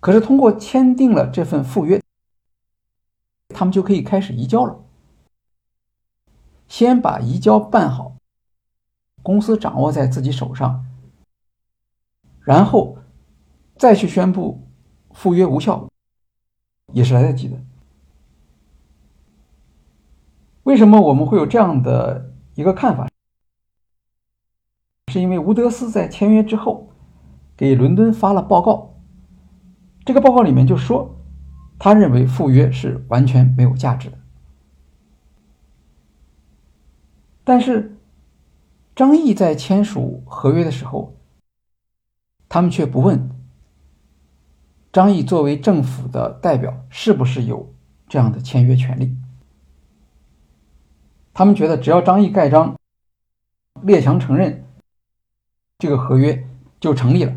[0.02, 2.02] 可是，通过签订了这份赴约，
[3.50, 4.84] 他们就可以开始移交了。
[6.68, 8.16] 先把移交办好，
[9.22, 10.84] 公司掌握在自己手上，
[12.40, 12.98] 然后
[13.78, 14.68] 再去宣布
[15.12, 15.88] 赴约无效，
[16.94, 17.58] 也是来得及的。
[20.64, 23.08] 为什么我们会有这样的一个看法？
[25.12, 26.90] 是因为吴德思在签约之后，
[27.56, 28.91] 给伦敦发了报告。
[30.04, 31.16] 这个报告里面就说，
[31.78, 34.18] 他认为赴约是完全没有价值的。
[37.44, 37.98] 但是，
[38.96, 41.16] 张毅在签署合约的时候，
[42.48, 43.30] 他们却不问
[44.92, 47.74] 张毅作为政府的代表是不是有
[48.08, 49.16] 这样的签约权利。
[51.34, 52.76] 他们觉得只要张毅盖章，
[53.82, 54.66] 列强承认，
[55.80, 56.48] 这个合约
[56.80, 57.34] 就成立了。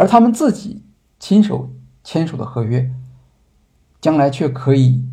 [0.00, 0.82] 而他们自己
[1.18, 1.68] 亲手
[2.02, 2.90] 签署的合约，
[4.00, 5.04] 将来却可以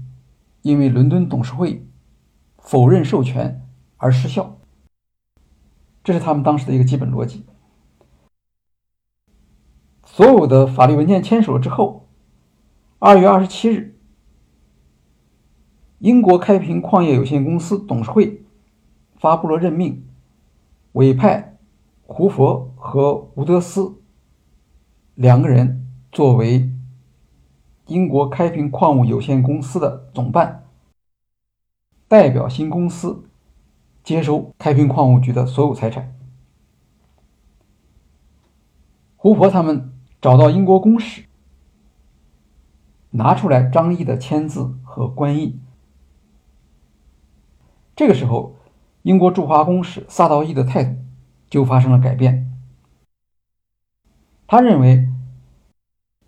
[0.61, 1.85] 因为伦敦董事会
[2.57, 3.67] 否认授权
[3.97, 4.57] 而失效，
[6.05, 7.45] 这是他们当时的一个基本逻辑。
[10.05, 12.07] 所有的法律文件签署了之后，
[12.97, 13.99] 二月二十七日，
[15.99, 18.41] 英国开平矿业有限公司董事会
[19.17, 20.07] 发布了任命，
[20.93, 21.57] 委派
[22.03, 24.01] 胡佛和吴德思。
[25.17, 26.69] 两个人作为
[27.87, 30.65] 英国开平矿物有限公司的总办，
[32.07, 33.23] 代表新公司
[34.03, 36.15] 接收开平矿务局的所有财产。
[39.15, 39.91] 胡佛他们
[40.21, 41.23] 找到英国公使，
[43.09, 45.59] 拿出来张毅的签字和官印。
[47.95, 48.55] 这个时候，
[49.01, 50.95] 英国驻华公使萨道义的态度
[51.49, 52.43] 就发生了改变。
[54.49, 55.09] 他认为，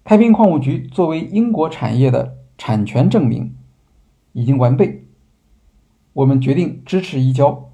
[0.03, 3.55] 开平矿务局作为英国产业的产权证明
[4.33, 5.07] 已经完备，
[6.11, 7.71] 我们决定支持移交，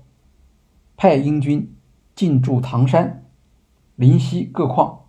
[0.96, 1.76] 派英军
[2.14, 3.26] 进驻唐山、
[3.96, 5.08] 临西各矿。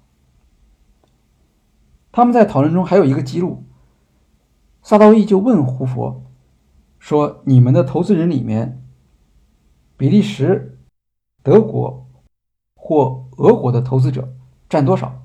[2.10, 3.62] 他们在讨论中还有一个记录，
[4.80, 6.24] 萨道义就问胡佛
[6.98, 8.82] 说：“你们的投资人里面，
[9.98, 10.78] 比利时、
[11.42, 12.08] 德国
[12.74, 14.32] 或俄国的投资者
[14.66, 15.24] 占多少？”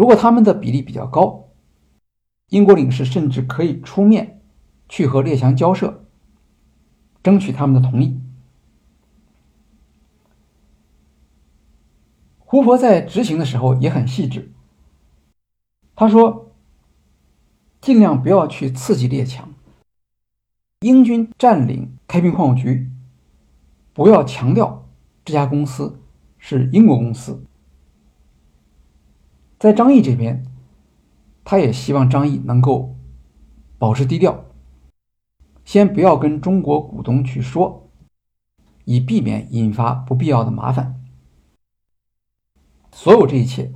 [0.00, 1.50] 如果他们的比例比较高，
[2.48, 4.40] 英国领事甚至可以出面
[4.88, 6.06] 去和列强交涉，
[7.22, 8.18] 争取他们的同意。
[12.38, 14.50] 胡佛在执行的时候也很细致，
[15.94, 16.50] 他说
[17.82, 19.52] ：“尽量不要去刺激列强，
[20.80, 22.90] 英军占领开平矿务局，
[23.92, 24.88] 不要强调
[25.26, 26.00] 这家公司
[26.38, 27.44] 是英国公司。”
[29.60, 30.42] 在张毅这边，
[31.44, 32.96] 他也希望张毅能够
[33.76, 34.46] 保持低调，
[35.66, 37.86] 先不要跟中国股东去说，
[38.86, 40.98] 以避免引发不必要的麻烦。
[42.90, 43.70] 所有这一切，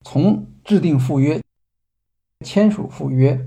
[0.00, 1.42] 从制定赴约、
[2.40, 3.46] 签署赴约，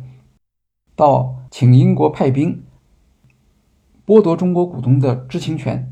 [0.96, 2.64] 到请英国派兵，
[4.06, 5.92] 剥夺中国股东的知情权，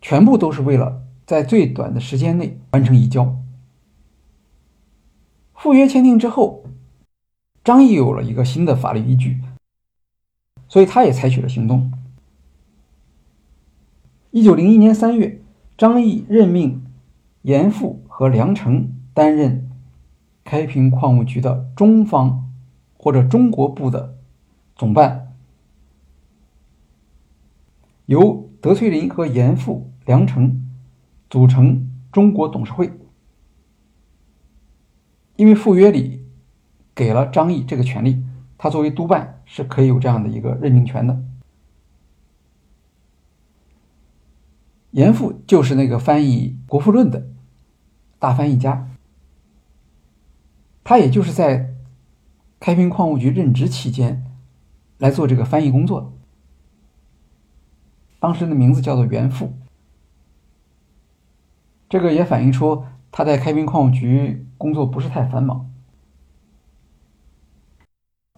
[0.00, 3.42] 全部都是为了在最短的时间内完成移交。
[5.56, 6.64] 赴约签订之后，
[7.64, 9.40] 张毅有了一个新的法律依据，
[10.68, 11.90] 所以他也采取了行动。
[14.30, 15.40] 一九零一年三月，
[15.78, 16.84] 张毅任命
[17.42, 19.70] 严复和梁成担任
[20.44, 22.52] 开平矿务局的中方
[22.98, 24.14] 或者中国部的
[24.76, 25.32] 总办，
[28.04, 30.70] 由德翠林和严复、梁成
[31.30, 32.92] 组成中国董事会。
[35.36, 36.24] 因为赴约里
[36.94, 38.24] 给了张毅这个权利，
[38.58, 41.22] 他作为督办是可以有这样的一个任命权的。
[44.92, 47.26] 严复就是那个翻译《国富论》的
[48.18, 48.88] 大翻译家，
[50.82, 51.74] 他也就是在
[52.58, 54.24] 开平矿务局任职期间
[54.96, 56.14] 来做这个翻译工作。
[58.18, 59.52] 当时的名字叫做袁复，
[61.90, 65.70] 这个也反映出他在开平矿务局工作不是太繁忙。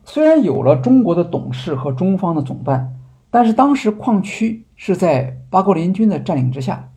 [0.04, 2.96] 虽然有了中国的董事和中方的总办，
[3.28, 4.64] 但是当时矿区。
[4.76, 6.92] 是在八国联军的占领之下，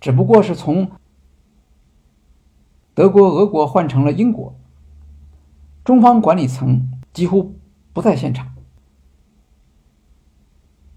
[0.00, 0.90] 只不过是从
[2.94, 4.54] 德国、俄国换成了英国，
[5.84, 7.54] 中方管理层几乎
[7.92, 8.54] 不在现场，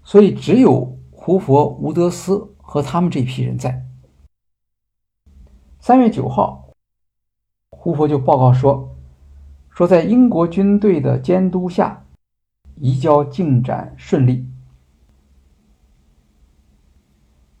[0.02, 3.84] 所以只有胡佛、吴德斯和他们这批人在。
[5.82, 6.68] 三月九号，
[7.70, 8.96] 胡佛就报告说，
[9.68, 12.04] 说在英国军队的监督下，
[12.76, 14.46] 移交进展顺利。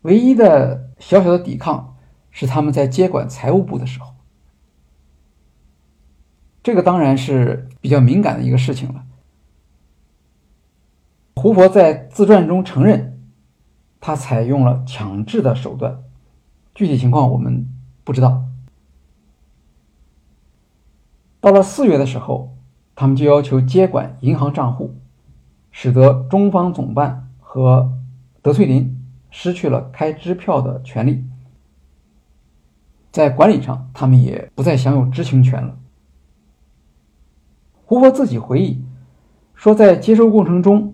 [0.02, 1.96] 唯一的小小的抵抗
[2.30, 4.14] 是他们在接管财务部的时候，
[6.62, 9.04] 这个当然是比较敏感的一个事情了。
[11.34, 13.20] 胡佛在自传中承认，
[13.98, 16.04] 他采用了强制的手段，
[16.72, 17.66] 具体情况我们
[18.04, 18.44] 不知道。
[21.40, 22.56] 到了四月的时候，
[22.94, 24.94] 他们就要求接管银行账户，
[25.70, 27.92] 使得中方总办和
[28.40, 28.98] 德翠林。
[29.34, 31.24] 失去了开支票的权利，
[33.10, 35.78] 在管理上，他们也不再享有知情权了。
[37.86, 38.84] 胡佛自己回忆
[39.54, 40.92] 说，在接收过程中，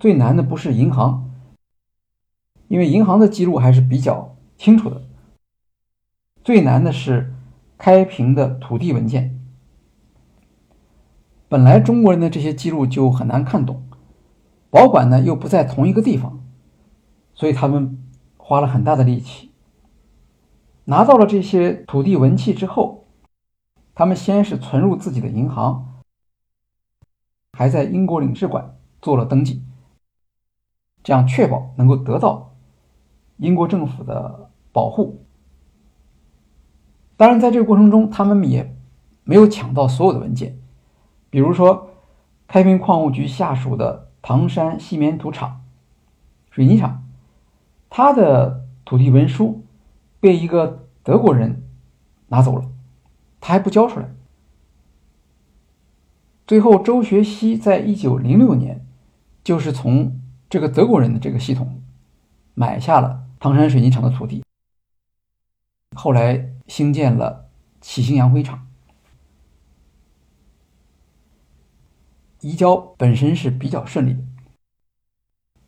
[0.00, 1.30] 最难的不是银行，
[2.68, 5.02] 因为银行的记录还是比较清楚的。
[6.48, 7.34] 最难的是
[7.76, 9.38] 开平的土地文件，
[11.46, 13.86] 本来中国人的这些记录就很难看懂，
[14.70, 16.42] 保管呢又不在同一个地方。
[17.34, 18.02] 所以他们
[18.38, 19.50] 花了很大的力气，
[20.84, 23.04] 拿到了这些土地文契之后，
[23.94, 26.00] 他们先是存入自己的银行，
[27.52, 29.62] 还在英国领事馆做了登记，
[31.02, 32.56] 这样确保能够得到
[33.36, 35.26] 英国政府的保护。
[37.18, 38.74] 当然，在这个过程中，他们也
[39.24, 40.56] 没有抢到所有的文件，
[41.30, 41.90] 比如说
[42.46, 45.62] 开平矿务局下属的唐山细棉土厂、
[46.48, 47.04] 水泥厂。
[47.90, 49.64] 他的土地文书
[50.20, 51.64] 被一个德国人
[52.28, 52.70] 拿走了，
[53.40, 54.08] 他还不交出来。
[56.46, 58.86] 最后，周学熙在一九零六年
[59.42, 61.82] 就是从这个德国人的这个系统
[62.54, 64.44] 买下了唐山水泥厂的土地，
[65.96, 67.50] 后来兴建了
[67.80, 68.68] 启兴洋灰厂。
[72.40, 74.20] 移交本身是比较顺利的。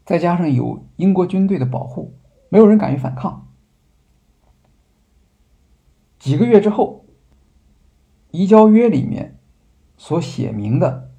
[0.05, 2.15] 再加上有英国军队的保护，
[2.49, 3.49] 没有人敢于反抗。
[6.19, 7.07] 几个月之后，
[8.31, 9.39] 移交约里面
[9.97, 11.11] 所写明的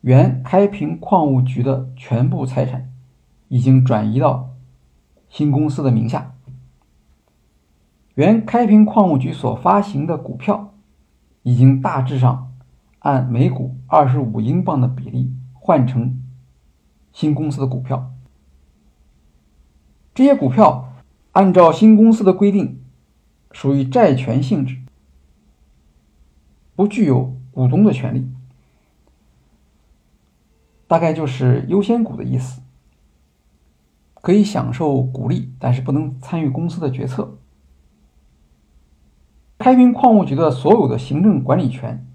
[0.00, 2.92] 原开平矿务局的全部财产
[3.48, 4.54] 已经转移到
[5.28, 6.33] 新公司的名下，
[8.14, 10.74] 原开平矿务局所发行的股票
[11.42, 12.52] 已经大致上
[13.00, 16.22] 按每股二十五英镑的比例换成
[17.12, 18.12] 新公司的股票。
[20.14, 20.92] 这些股票
[21.32, 22.80] 按照新公司的规定，
[23.50, 24.78] 属于债权性质，
[26.76, 28.30] 不具有股东的权利，
[30.86, 32.62] 大概就是优先股的意思，
[34.14, 37.36] 可以享受股利，但是不能参与公司的决策。
[39.58, 42.06] 开平矿务局的所有的行政管理权，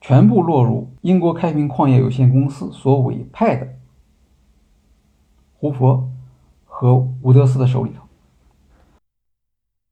[0.00, 3.68] 全部落入英国开平矿业有限公司所委派的
[5.54, 6.10] 胡佛。
[6.78, 8.02] 和吴德斯的手里头，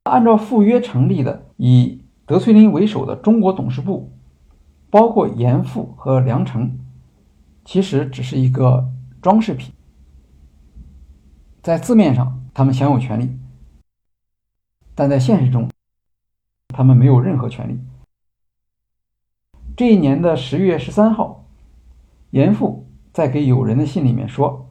[0.02, 4.12] 按照赴约成立的以德翠林为首的中国董事部，
[4.90, 6.78] 包括严复和梁成，
[7.64, 8.92] 其实只是一个
[9.22, 9.72] 装饰品，
[11.62, 13.34] 在字面上他们享有权利，
[14.94, 15.70] 但在现实中，
[16.68, 17.78] 他们没有任何权利。
[19.76, 21.46] 这一年的十月十三号，
[22.30, 24.70] 严复在给友人的信里面说：“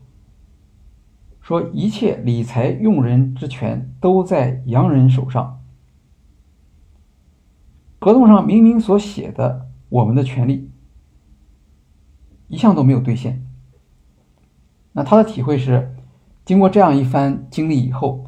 [1.41, 5.61] 说一切理财用人之权都在洋人手上。
[7.99, 10.69] 合同上明明所写的我们的权利。”
[12.49, 13.43] 一项都没有兑现。
[14.91, 15.95] 那他的体会是，
[16.45, 18.25] 经过这样一番经历以后，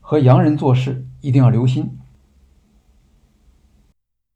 [0.00, 1.97] 和洋人做事一定要留心。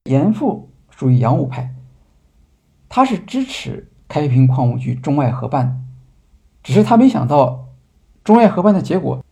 [0.05, 1.75] 严复属于洋务派，
[2.89, 5.85] 他是支持开平矿务局中外合办，
[6.63, 7.69] 只是他没想到
[8.25, 9.25] 中外合办的结果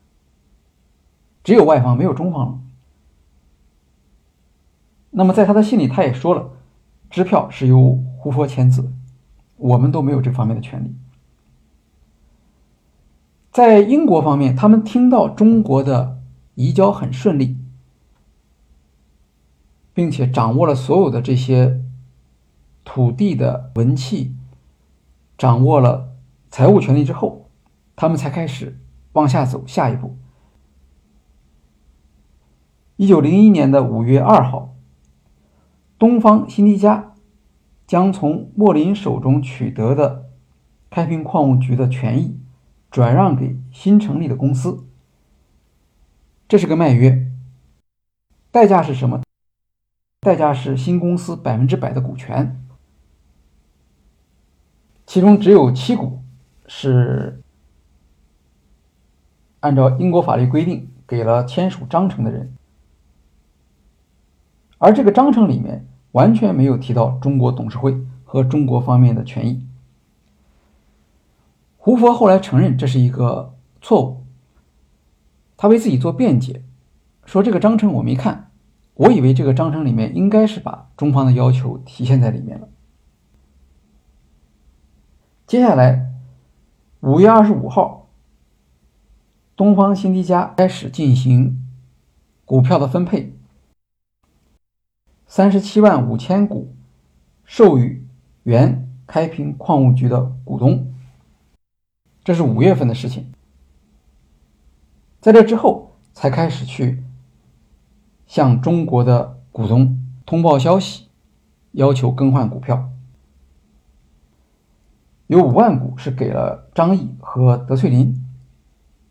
[1.43, 2.59] 只有外方没有中方了。
[5.11, 6.51] 那么在他的信里，他也说了，
[7.11, 8.93] 支票是由胡佛签字。
[9.57, 10.95] 我们都没有这方面的权利。
[13.51, 16.19] 在英国方面，他们听到中国的
[16.55, 17.59] 移交很顺利，
[20.01, 21.83] 并且掌握了所有的这些
[22.85, 24.35] 土地的文契，
[25.37, 26.17] 掌握了
[26.49, 27.51] 财务权利之后，
[27.95, 28.81] 他们才开始
[29.13, 30.17] 往下走下一步。
[32.97, 34.75] 一九零一年的五月二号，
[35.99, 37.13] 东方新迪加。
[37.87, 40.31] 将从莫林手中取得的
[40.89, 42.41] 开平矿务局的权益
[42.91, 44.87] 转让给新成立的公司，
[46.49, 47.31] 这是个卖约。
[48.51, 49.21] 代价是什么？
[50.21, 52.63] 代价是新公司百分之百的股权，
[55.07, 56.23] 其中只有七股
[56.67, 57.43] 是
[59.61, 62.55] 按照英国法律规定给了签署章程的人，
[64.79, 65.87] 而这个章程里面。
[66.13, 69.65] 完全没有提到中国董事会和中国方面的权益。
[71.77, 74.25] 胡佛后来承认这是一个错误，
[75.57, 76.65] 他为自己做辩解，
[77.25, 78.50] 说这个章程我没看，
[79.01, 82.69] 我以为这个章程里面应该是把中方的要求体现在里面了。
[85.47, 86.13] 接下来，
[87.01, 88.11] 五月二十五号，
[89.57, 91.67] 东方新迪加开始进行
[92.45, 93.35] 股票的分配。
[95.27, 96.77] 三十七万五千股
[97.47, 98.07] 授予
[98.43, 100.93] 原开平矿务局的股东，
[102.23, 103.33] 这是五月份的事情。
[105.23, 107.03] 在这之后，才开始去
[108.31, 111.09] 向中国的股东通报消息，
[111.73, 112.89] 要求更换股票。
[115.27, 118.25] 有五万股是给了张毅和德翠林，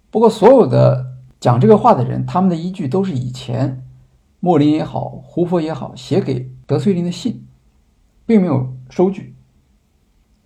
[0.09, 3.85] 不过所有的讲这个话的人，他们的依据都是以前。
[4.39, 7.45] 莫林也好，胡佛也好，写给德翠林的信，
[8.25, 9.35] 并没有收据，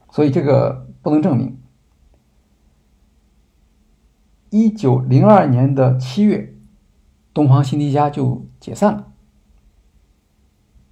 [0.10, 1.60] 所以这个不能证明。
[4.50, 6.56] 一九零二年的七月，
[7.36, 9.12] 东方新迪加就解散了。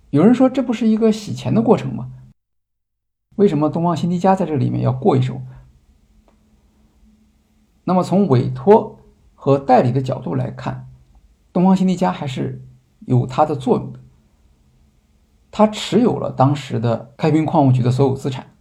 [0.10, 2.12] 有人说，这不是一个洗钱的过程吗？
[3.38, 5.42] 为什么东方新迪加在这里面要过一手？
[7.86, 9.00] 那么从委托
[9.34, 10.90] 和代理的角度来看，
[11.54, 12.62] 东方新迪加还是。
[13.08, 14.00] 有它的作用的，
[15.50, 18.54] 他持有了当时的开平矿务局的所有资产，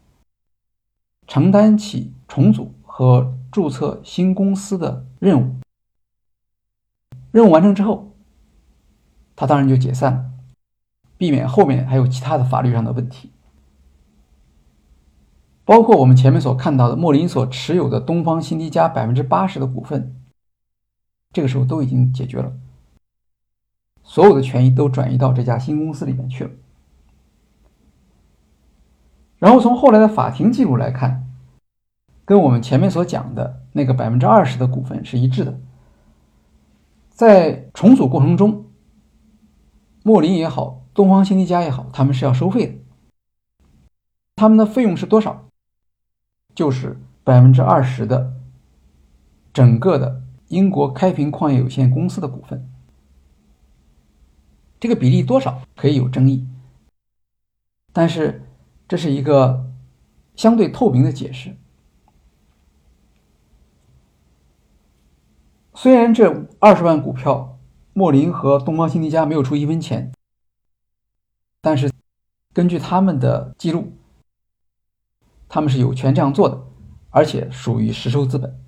[1.26, 5.56] 承担起重组和注册新公司的任务。
[7.30, 8.09] 任务完成之后，
[9.41, 10.30] 他当然就解散了，
[11.16, 13.32] 避免后面还有其他的法律上的问题，
[15.64, 20.14] 包括我们前面所看到的莫林所持有的东方新迪加百分之八十的股份，
[21.32, 22.53] 这个时候都已经解决了。
[24.03, 26.51] 所有的权益都转移到这家新公司里面去了。
[29.38, 31.26] 然后从后来的法庭记录来看，
[32.26, 35.59] 跟我们前面所讲的那个百分之二十的股份是一致的。
[37.09, 38.66] 在重组过程中，
[40.11, 42.74] 莫林也好，东方新迪加也好，他们是要收费的。
[44.34, 45.46] 他们的费用是多少？
[46.52, 48.34] 就是百分之二十的
[49.52, 52.68] 整个的英国开平矿业有限公司的股份。
[54.80, 56.44] 这个比例多少可以有争议，
[57.92, 58.44] 但是
[58.88, 59.70] 这是一个
[60.34, 61.56] 相对透明的解释。
[65.72, 67.59] 虽然这二十万股票，
[68.01, 70.11] 莫林和东方新迪加没有出一分钱，
[71.61, 71.92] 但是
[72.55, 73.92] 根据他们的记录，
[75.51, 76.64] 他们是有权这样做的，
[77.11, 78.59] 而且属于实收资本。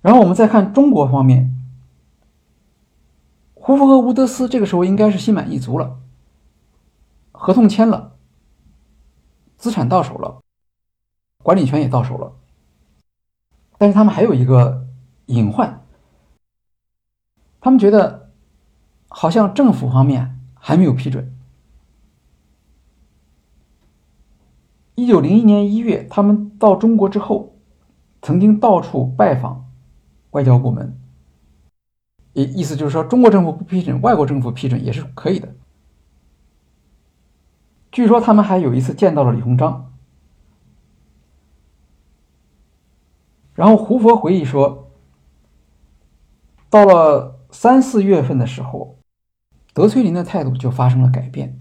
[0.00, 1.56] 然后我们再看中国方面。
[3.54, 6.00] 胡佛和吴德斯这个时候应该是心满意足了，
[7.30, 8.16] 合同签了，
[9.56, 10.40] 资产到手了，
[11.44, 12.32] 管理权也到手了，
[13.78, 14.88] 但是他们还有一个
[15.26, 15.79] 隐患，
[17.60, 18.30] 他们觉得
[19.08, 21.34] 好像政府方面还没有批准。
[24.94, 27.54] 一九零一年一月，他们到中国之后，
[28.20, 29.70] 曾经到处拜访
[30.30, 30.98] 外交部门，
[32.34, 35.54] 意意思就是说，中国政府不批准，外国政府批准也是可以的。
[37.90, 39.92] 据说他们还有一次见到了李鸿章，
[43.54, 44.90] 然后胡佛回忆说，
[46.68, 48.96] 到了三四月份的时候，
[49.74, 51.58] 德崔林的态度就发生了改变。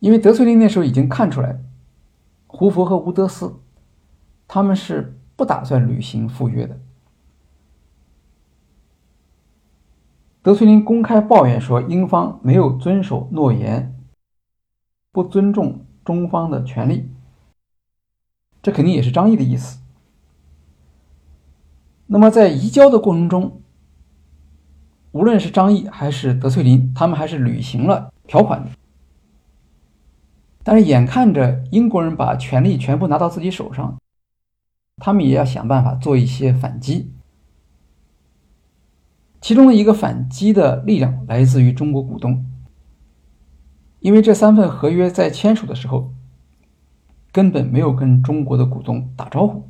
[0.00, 1.58] 因为德崔林那时候已经看出来，
[2.46, 3.60] 胡佛和吴德斯
[4.46, 6.80] 他们是不打算履行赴约的。
[10.40, 13.94] 德崔林公开抱怨说，英方没有遵守诺言，
[15.10, 17.10] 不尊重中方的权利。
[18.62, 19.80] 这肯定也是张毅的意思。
[22.10, 23.60] 那么在移交的过程中，
[25.12, 28.70] 无论是张毅还是德翠林，他们还是履行了条款的。
[30.64, 33.98] 但是眼看着英国人把权力全部拿到自己手上，
[34.96, 37.12] 他们也要想办法做一些反击。
[39.42, 42.44] 其中的一个反击的力量来自于中国股东，
[44.00, 46.12] 因为这三份合约在签署的时候
[47.30, 49.68] 根本没有跟中国的股东打招呼。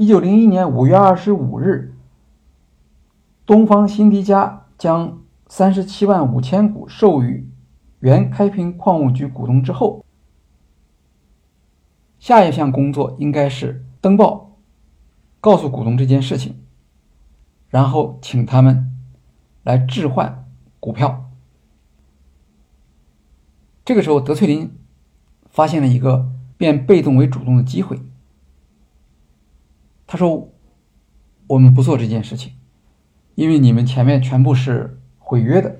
[0.00, 1.94] 一九零一年五月二十五日，
[3.44, 7.46] 东方新迪加将三十七万五千股授予。
[7.98, 10.02] 原开平矿务局股东之后，
[12.18, 14.56] 下一项工作应该是登报，
[15.38, 16.58] 告诉股东这件事情，
[17.68, 18.90] 然后请他们
[19.64, 20.46] 来置换
[20.80, 21.30] 股票。
[23.84, 24.74] 这个时候，德翠林
[25.50, 28.00] 发现了一个变被动为主动的机会。
[30.10, 30.50] 他说
[31.46, 32.54] ：“我们不做这件事情，
[33.36, 35.76] 因为你们前面全部是毁约的。”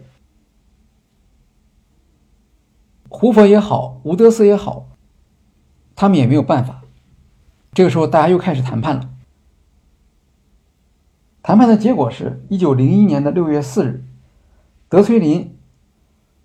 [3.10, 4.86] 胡佛也好，吴德斯也好，
[5.96, 6.84] 他们也没有办法。
[7.72, 9.10] 这个时候，大家又开始谈判了。
[11.42, 14.04] 谈判的结果是，一九零一年的六月四日，
[14.88, 15.58] 德崔林、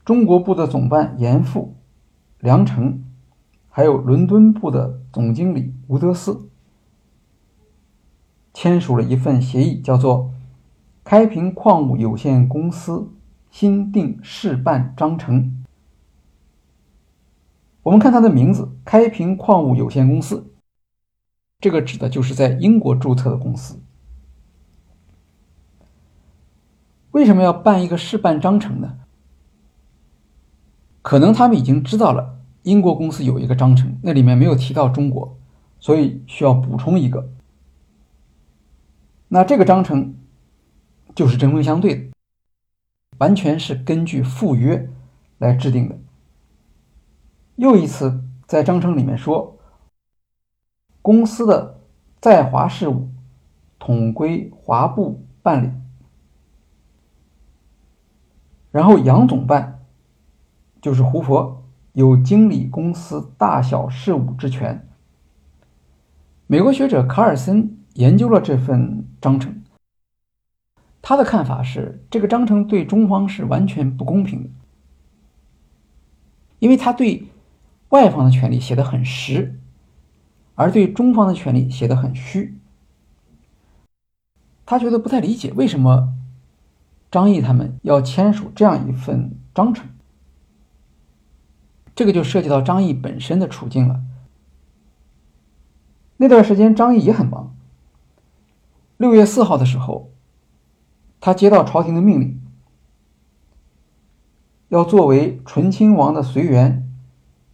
[0.03, 1.75] 中国部的总办严复、
[2.39, 3.03] 梁成，
[3.69, 6.49] 还有伦敦部的总经理吴德斯，
[8.55, 10.19] 签署了一份协议，叫做
[11.03, 13.11] 《开平矿物有限公司
[13.51, 15.43] 新定事办章程》。
[17.83, 20.53] 我们看它的名字“开平矿物有限公司”，
[21.59, 23.77] 这个指的就是在英国注册的公司。
[27.11, 28.99] 为什么要办一个试办章程呢？
[31.01, 35.37] 可能他们已经知道了英国公司有一个章程，那里面没有提到中国，
[35.77, 37.29] 所以需要补充一个。
[39.27, 40.15] 那这个章程
[41.15, 42.11] 就是针锋相对的，
[43.17, 44.89] 完全是根据赴约
[45.37, 45.97] 来制定的。
[47.55, 49.57] 又一次在章程里面说，
[51.01, 51.79] 公司的
[52.19, 53.09] 在华事务
[53.79, 55.71] 统归华部办理，
[58.71, 59.79] 然后杨总办
[60.81, 61.63] 就是胡佛
[61.93, 64.87] 有经理公司大小事务之权。
[66.45, 69.63] 美国学者卡尔森研究了这份章程，
[71.01, 74.49] 他的看法是这个章程对中方是完全不公平的，
[76.59, 77.25] 因为他对。
[77.89, 79.57] 外方的权利写的很实，
[80.55, 82.57] 而对中方的权利写的很虚。
[84.65, 86.13] 他觉得不太理解为什么
[87.09, 89.87] 张毅他们要签署这样一份章程。
[91.95, 94.01] 这个就涉及到张毅本身的处境了。
[96.17, 97.54] 那段时间，张毅也很忙。
[98.97, 100.11] 六月四号的时候，
[101.19, 102.41] 他接到朝廷的命令，
[104.69, 106.81] 要作为醇亲王的随员。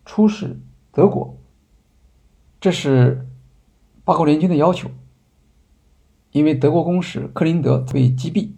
[0.04, 0.60] 出使
[0.92, 1.38] 德国，
[2.60, 3.28] 这是
[4.04, 4.89] 八国联军的要求。
[6.32, 8.50] 因为德国公使克林德被击毙，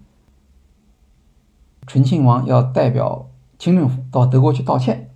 [1.85, 3.29] 醇亲王要代表
[3.59, 5.13] 清政府到德国去道歉。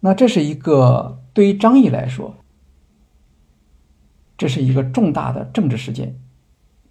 [0.00, 2.34] 那这是一个对于张毅来说，
[4.38, 6.18] 这是一个重大的政治事件，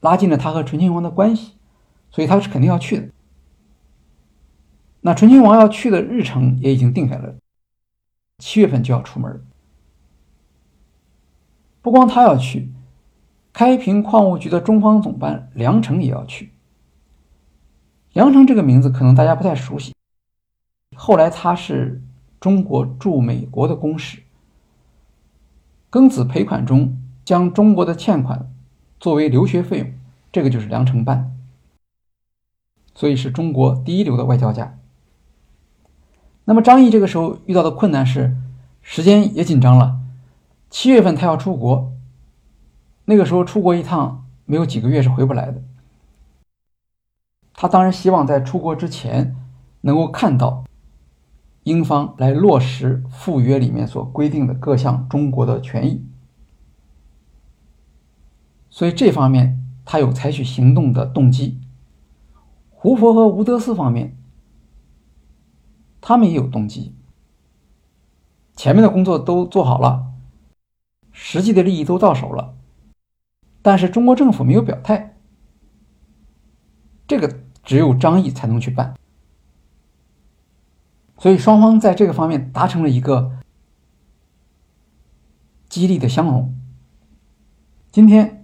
[0.01, 1.53] 拉近了他和醇亲王的关系，
[2.11, 3.09] 所以他是肯定要去的。
[4.99, 7.35] 那醇亲王要去的日程也已经定下来了，
[8.39, 9.41] 七月份就要出门。
[11.81, 12.69] 不光他要去，
[13.53, 16.51] 开平矿务局的中方总办梁成也要去。
[18.11, 19.93] 梁成这个名字可能大家不太熟悉，
[20.97, 22.01] 后来他是
[22.41, 24.21] 中国驻美国的公使，
[25.89, 28.49] 庚子赔款中将中国的欠款
[29.01, 29.93] 作为留学费用，
[30.31, 31.35] 这个就是梁承办，
[32.95, 34.79] 所以是中国第一流的外交家。
[36.45, 38.37] 那么张毅这个时候遇到的困难是，
[38.81, 39.99] 时间也紧张了，
[40.69, 41.91] 七月份他要出国，
[43.03, 45.61] 那个时候出国一趟没有几个月是回不来的。
[47.55, 49.35] 他当然希望在出国之前
[49.81, 50.63] 能够看到
[51.63, 56.05] 英方来落实附约里面所规定的各项中国的权益，
[58.77, 61.59] 所以这方面他有采取行动的动机。
[62.69, 64.15] 胡佛和吴德斯方面，
[65.99, 66.93] 他们也有动机。
[68.55, 70.13] 前面的工作都做好了，
[71.11, 72.53] 实际的利益都到手了，
[73.63, 75.17] 但是中国政府没有表态，
[77.07, 77.39] 这个。
[77.63, 78.95] 只有张毅才能去办，
[81.17, 83.39] 所以双方在这个方面达成了一个
[85.67, 86.55] 激励的相容。
[87.91, 88.36] 今天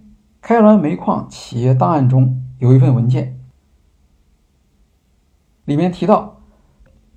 [0.46, 3.40] 开滦煤矿企业档案中有一份文件，
[5.64, 6.42] 里面提到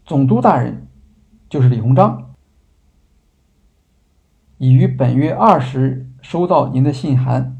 [0.05, 0.87] 总督大人
[1.49, 2.33] 就是李鸿章，
[4.57, 7.57] 已于本月二十日收到您的信函，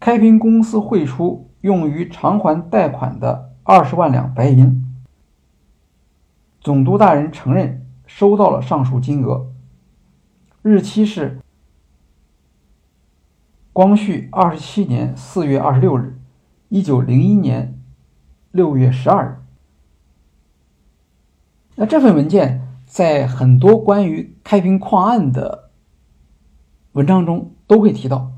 [0.00, 1.50] 开平公司汇出。
[1.60, 4.82] 用于偿还贷款的二十万两白银，
[6.58, 9.46] 总督大人承认收到了上述金额，
[10.62, 11.38] 日期是
[13.72, 16.18] 光绪二十七年四月二十六日，
[16.68, 17.78] 一九零一年
[18.50, 19.36] 六月十二日。
[21.76, 25.70] 那这份文件在很多关于开平矿案的
[26.92, 28.32] 文章中都会提到。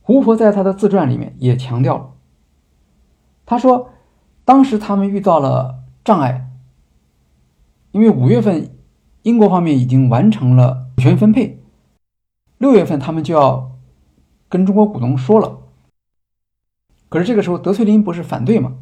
[0.00, 2.12] 胡佛在他的自传里面也强调了，
[3.44, 3.90] 他说，
[4.44, 6.48] 当时他们遇到了障碍，
[7.90, 8.70] 因为五月份
[9.22, 11.60] 英国方面已经完成了股权分配，
[12.58, 13.71] 六月份他们就要
[14.52, 15.62] 跟中国股东说了，
[17.08, 18.74] 可是这个时候德翠林不是反对吗？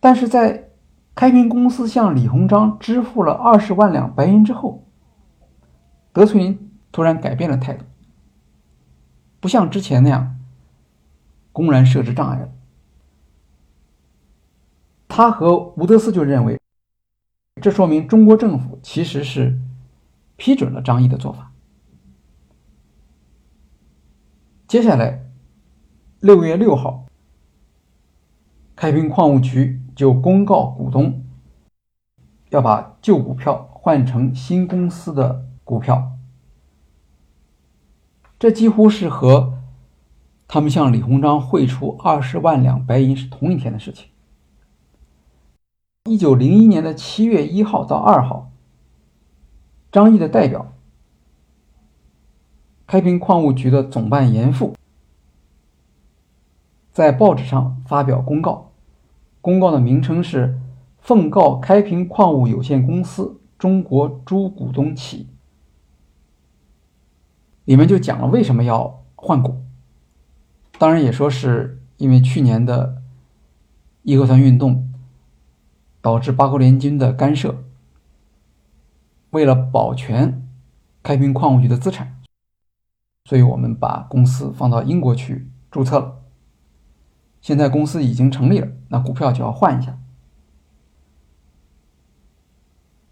[0.00, 0.70] 但是在
[1.14, 4.82] 开平公司向李鸿章支付了二十万两白银之后，
[6.12, 7.84] 德翠林突然改变了态度。
[9.38, 10.40] 不像之前那样
[11.52, 12.48] 公然设置障碍了。
[15.06, 16.58] 他和吴德斯就认为，
[17.62, 19.60] 这说明中国政府其实是
[20.34, 21.51] 批准了张毅的做法。
[24.72, 25.26] 接下来，
[26.20, 27.04] 六月六号，
[28.74, 31.26] 开平矿务局就公告股东
[32.48, 36.12] 要把旧股票换成新公司的股票。
[38.38, 39.58] 这几乎是和
[40.48, 44.08] 他们向李鸿章汇出二十万两白银是同一天的事情。
[46.04, 48.50] 一九零一年的七月一号到二号，
[49.90, 50.72] 张毅的代表
[52.92, 54.74] 开平矿务局的总办严复
[56.92, 58.70] 在报纸上发表公告，
[59.40, 60.48] 公告的名称是
[60.98, 65.24] 《奉告开平矿物有限公司中国诸股东起》。
[67.64, 69.62] 里面就讲了为什么要换股，
[70.78, 73.00] 当然也说是因为去年的
[74.02, 74.92] 义和团运动
[76.02, 77.64] 导致八国联军的干涉，
[79.30, 80.46] 为了保全
[81.02, 82.18] 开平矿务局的资产，
[83.24, 86.22] 所以我们把公司放到英国去注册了。
[87.40, 89.98] 现在公司已经成立了，那股票就要换一下。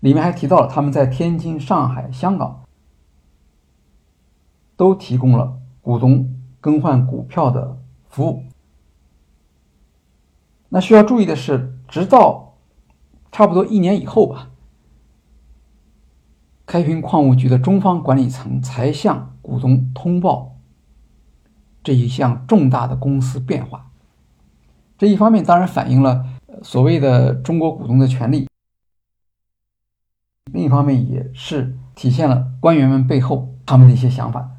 [0.00, 2.64] 里面还提到了他们在天津、上海、香港。
[4.76, 7.76] 都提供了股东更换股票的
[8.08, 8.44] 服务。
[10.70, 12.54] 那需要注意的是，直到
[13.30, 14.49] 差不多一年以后吧，
[16.70, 20.56] 开平矿务局的中方管理层才向股东通报
[21.82, 23.90] 这一项重大的公司变化。
[24.96, 26.24] 这一方面当然反映了
[26.62, 28.46] 所谓的中国股东的权利，
[30.52, 34.50] 另一方面也是体现了官员们背后他们的一些想法。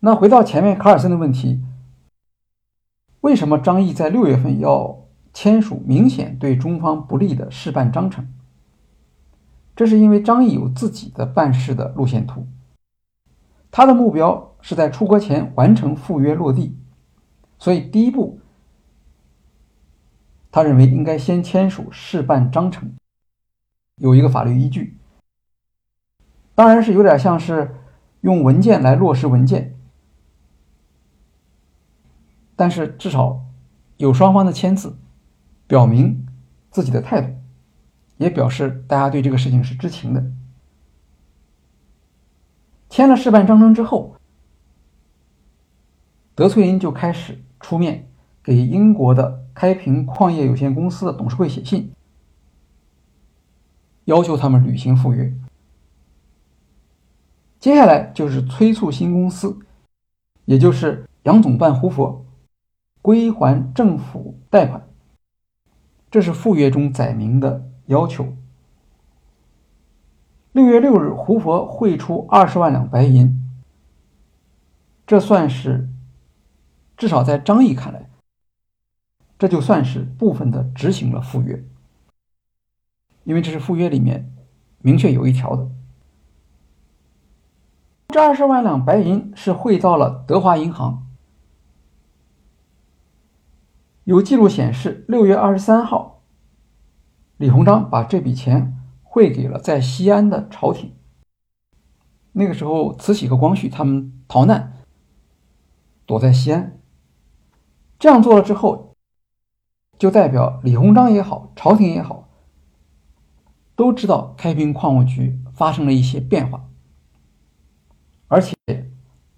[0.00, 1.62] 那回到前面卡尔森的问题，
[3.22, 8.28] 为什么张毅在六月份要签署明显对中方不利的事办章程？
[9.76, 12.46] 这是因为张毅有自己的办事的路线图，
[13.70, 16.74] 他的目标是在出国前完成赴约落地，
[17.58, 18.40] 所以第一步，
[20.50, 22.90] 他认为应该先签署事办章程，
[23.96, 24.96] 有一个法律依据，
[26.54, 27.76] 当然是有点像是
[28.22, 29.74] 用文件来落实文件。
[32.58, 33.44] 但是至少
[33.98, 34.96] 有双方的签字，
[35.66, 36.26] 表明
[36.70, 37.34] 自己的态度，
[38.16, 40.24] 也表示大家对这个事情是知情的。
[42.88, 44.16] 签了示范章程之后，
[46.34, 48.08] 德翠林就开始出面
[48.42, 51.92] 给英国的开平矿业有限公司的董事会写信，
[54.04, 55.32] 要求他们履行赴约。
[57.58, 59.58] 接下来就是催促新公司，
[60.44, 62.24] 也就是杨总办胡佛
[63.02, 64.86] 归还政府贷款，
[66.10, 68.34] 这是附约中载明的要求。
[70.52, 73.42] 六月六日，胡佛汇出二十万两白银，
[75.06, 75.88] 这算是
[76.96, 78.08] 至少在张毅看来，
[79.38, 81.62] 这就算是部分的执行了赴约，
[83.24, 84.32] 因为这是赴约里面
[84.80, 85.68] 明确有一条的。
[88.08, 91.06] 这二十万两白银是汇到了德华银行。
[94.04, 96.15] 有记录显示，六月二十三号，
[97.38, 100.94] 李鸿章把这笔钱汇给了在西安的朝廷。
[102.32, 104.72] 那个时候，慈禧和光绪他们逃难，
[106.06, 106.80] 躲在西安。
[107.98, 108.96] 这样做了之后，
[109.98, 112.28] 就代表李鸿章也好，朝廷也好，
[113.74, 116.66] 都知道开平矿务局发生了一些变化。
[118.28, 118.56] 而且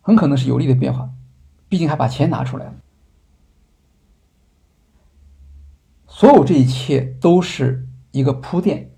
[0.00, 1.10] 很可能是有利的变化，
[1.68, 2.74] 毕竟还把钱拿出来了。
[6.06, 8.94] 所有这一切都是一个铺垫。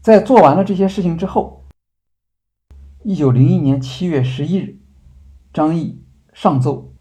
[0.00, 1.66] 在做完了这些事情之后，
[3.02, 4.78] 一九零一年七月十一日，
[5.52, 6.02] 张毅
[6.32, 6.94] 上奏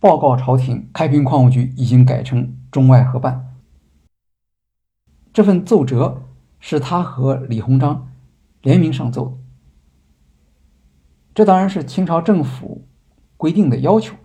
[0.00, 3.54] 报告朝廷，开平矿务局已经改成中外合办。
[5.32, 6.22] 这份奏折
[6.60, 8.12] 是他和李鸿章
[8.62, 9.38] 联名上奏的。
[11.34, 12.86] 这当然是清朝政府
[13.36, 14.16] 规定的要求。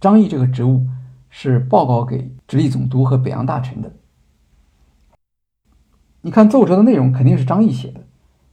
[0.00, 0.86] 张毅这个职务
[1.30, 3.92] 是报告给直隶总督和北洋大臣的。
[6.22, 8.00] 你看奏折的内容肯定是张毅写的，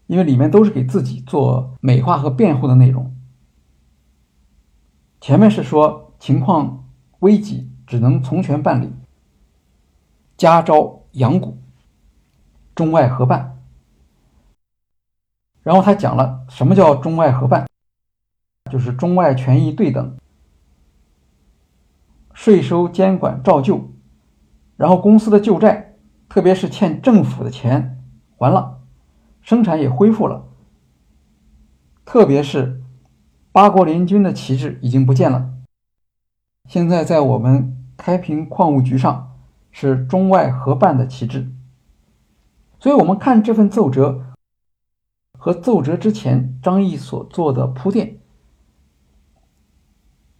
[0.08, 3.16] 因为里面都是给自己做美化和辩护的内容。
[5.20, 6.88] 前面是说情况
[7.20, 8.94] 危急，只能从权办理，
[10.38, 11.58] 加招养股，
[12.76, 13.58] 中外合办。
[15.64, 17.68] 然后他讲了什么叫中外合办，
[18.72, 20.16] 就是中外权益对等，
[22.36, 23.90] 税收监管照旧，
[24.78, 25.96] 然后公司的旧债，
[26.30, 28.04] 特别是欠政府的钱
[28.38, 28.82] 还了，
[29.42, 30.46] 生产也恢复了，
[32.06, 32.84] 特别是
[33.52, 35.54] 八国联军的旗帜已经不见了，
[36.68, 39.36] 现在在我们开平矿务局上
[39.72, 41.50] 是中外合办的旗帜，
[42.80, 44.22] 所以我们看这份奏折。
[45.38, 48.18] 和奏折之前张毅所做的铺垫，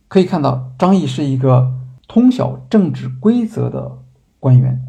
[0.08, 1.76] 可以看到张毅是一个
[2.08, 4.04] 通晓政治规则的
[4.40, 4.86] 官员。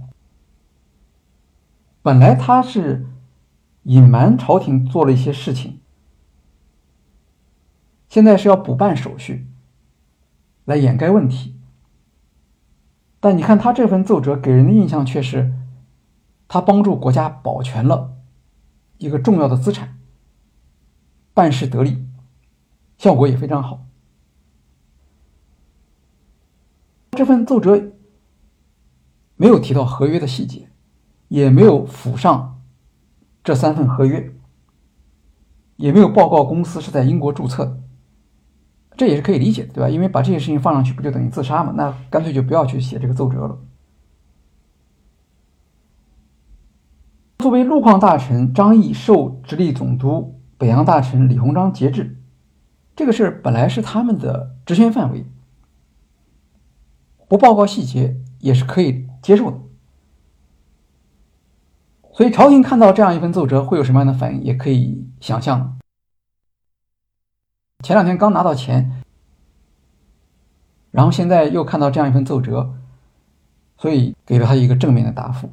[2.02, 3.06] 本来他是
[3.82, 5.80] 隐瞒朝廷做了一些事情，
[8.08, 9.46] 现在是要补办手续
[10.64, 11.56] 来掩盖问题。
[13.18, 15.52] 但你看他这份奏折给人的印象却是，
[16.46, 18.16] 他帮助国家保全了
[18.98, 19.98] 一个重要的资产。
[21.34, 22.06] 办事得力，
[22.96, 23.84] 效果也非常好。
[27.16, 27.92] 这份奏折
[29.36, 30.68] 没有提到合约的细节，
[31.28, 32.62] 也没有附上
[33.42, 34.32] 这三份合约，
[35.76, 37.80] 也没有报告公司是在英国注册的，
[38.96, 39.88] 这也是可以理解的，对吧？
[39.88, 41.72] 因为把这些事情放上去，不就等于自杀吗？
[41.74, 43.58] 那干脆就不要去写这个奏折了。
[47.38, 50.34] 作为陆矿大臣，张毅受直隶总督。
[50.58, 52.16] 北洋大臣李鸿章节制，
[52.94, 55.26] 这个事儿本来是他们的职权范围，
[57.28, 59.58] 不报告细节也是可以接受的。
[62.12, 65.78] 所以朝廷看到这样一份奏折会有什么样的反应，也可以想象。
[67.84, 69.02] 前两天刚拿到钱，
[70.90, 72.74] 然后现在又看到这样一份奏折，
[73.76, 75.52] 所以给了他一个正面的答复。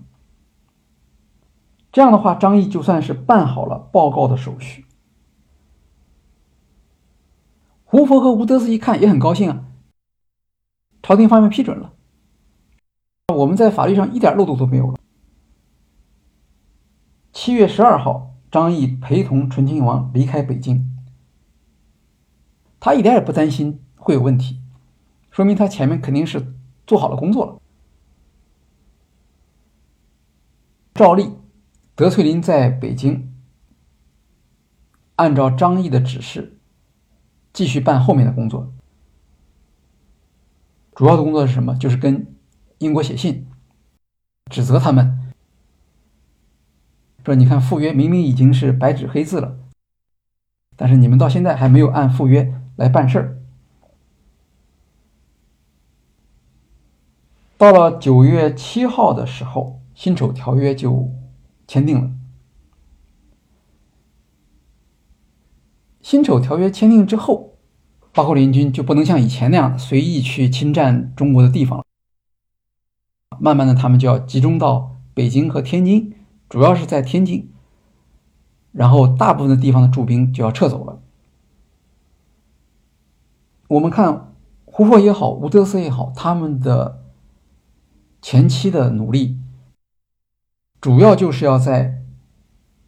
[1.92, 4.86] 这样的话，张毅就算是办好了报告的手续。
[7.84, 9.66] 胡佛和吴德斯一看也很高兴啊，
[11.04, 11.94] 朝廷方面批准了，
[13.36, 14.98] 我们在法律上一点漏洞都没有了。
[17.34, 20.90] 七月十二号，张毅陪同醇亲王离开北京，
[22.80, 24.62] 他一点也不担心会有问题，
[25.30, 26.56] 说明他前面肯定是
[26.88, 27.62] 做好了工作了。
[30.94, 31.34] 照例，
[31.96, 33.34] 德翠林在北京
[35.18, 36.58] 按照张毅的指示。
[37.52, 38.74] 继续办后面的工作。
[40.96, 41.76] 主要的工作是什么？
[41.76, 42.28] 就是跟
[42.78, 43.48] 英国写信，
[44.52, 45.20] 指责他们
[47.26, 49.58] 说：“你看赴约明明已经是白纸黑字了，
[50.76, 53.38] 但是你们到现在还没有按赴约来办事儿。”
[57.58, 61.10] 到了九月七号的时候，辛丑条约就
[61.66, 62.12] 签订了。
[66.02, 67.53] 辛丑条约签订之后，
[68.14, 71.86] 八国联军就不能像以前那样随意去侵占中国的地方了。
[73.40, 76.14] 慢慢的，他们就要集中到北京和天津，
[76.48, 77.52] 主要是在天津，
[78.72, 81.02] 然后大部分的地方的驻兵就要撤走了。
[83.68, 84.34] 我们看
[84.66, 87.02] 胡佛也好，吴德思也好，他们的。
[88.26, 89.38] 前期的努力，
[90.80, 92.02] 主要就是要在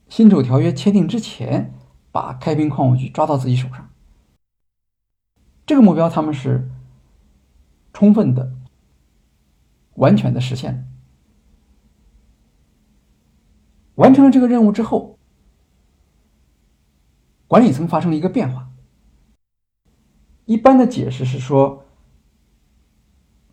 [0.07, 1.73] 辛丑条约签订之前，
[2.09, 3.89] 把开平矿务局抓到自己手上。
[5.65, 6.69] 这个目标他们是
[7.93, 8.51] 充分的、
[9.95, 10.83] 完全的实现了。
[13.95, 15.17] 完成了这个任务之后，
[17.47, 18.69] 管理层发生了一个变化。
[20.45, 21.85] 一般的解释是说，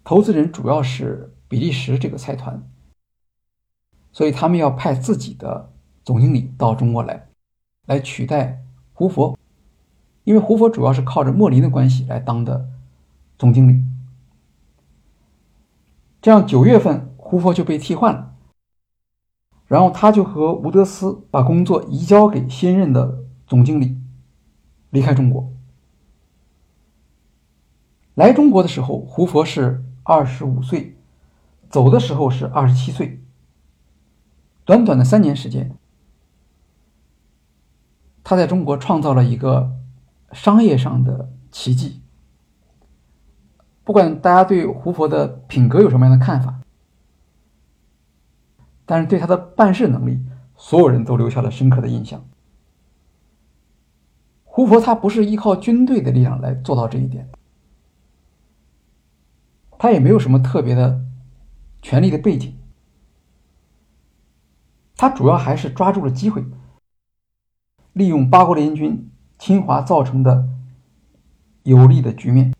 [0.05, 1.29] 投资人主要是。
[1.53, 2.67] 比利时这个财团，
[4.11, 5.71] 所以他们要派自己的
[6.03, 7.29] 总经理到中国来，
[7.85, 9.39] 来取代胡佛，
[10.25, 12.69] 因为胡佛主要是靠着莫林的关系来当的
[13.39, 13.85] 总经理。
[16.21, 18.35] 这样九月份胡佛就被替换了，
[19.67, 23.99] 然后他就和吴德斯把工作移交给新任的总经理，
[24.91, 25.53] 离开中国。
[28.15, 30.97] 来中国的时候，胡佛是二十五岁。
[31.71, 33.19] 走的时候是二十七岁，
[34.67, 35.75] 短短的三年时间，
[38.23, 39.73] 他在中国创造了一个
[40.33, 42.03] 商业上的奇迹。
[43.85, 46.61] 不管大家对胡佛的品格有什么样的看法，
[48.85, 50.21] 但是对他的办事能力，
[50.57, 52.25] 所有人都留下了深刻的印象。
[54.45, 57.29] 胡佛他不是依靠军队的力量来做到这一点，
[59.79, 61.05] 他也没有什么特别的。
[61.85, 62.57] 权力的背景，
[64.95, 66.47] 他主要还是抓住了机会，
[67.93, 69.11] 利用八国联军
[69.43, 70.49] 侵华造成的
[71.65, 72.55] 有利的局面，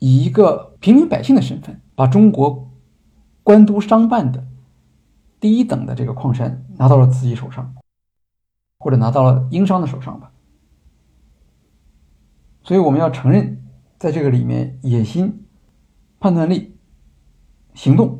[0.00, 2.68] 以一个平民百姓的身份，把中国
[3.44, 4.44] 官督商办的
[5.38, 7.72] 第一等的这个矿山拿到了自己手上，
[8.80, 10.32] 或者拿到了英商的手上吧。
[12.64, 13.62] 所以我们要承认，
[14.00, 15.46] 在这个里面，野心、
[16.18, 16.74] 判断力。
[17.72, 18.18] 行动，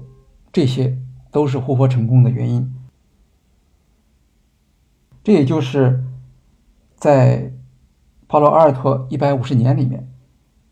[0.53, 0.97] 这些
[1.33, 2.73] 都是胡佛成功的原因。
[5.25, 6.05] 这也就是
[7.01, 7.45] 在
[8.29, 10.07] 《帕罗阿尔托一百五十年》里面，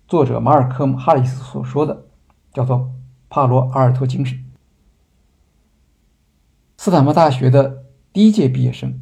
[0.06, 2.04] 作者马尔科姆·哈里斯所说的，
[2.52, 2.92] 叫做
[3.30, 4.44] “帕罗阿尔托精神”。
[6.76, 9.00] 斯坦福大学的第一届毕业生，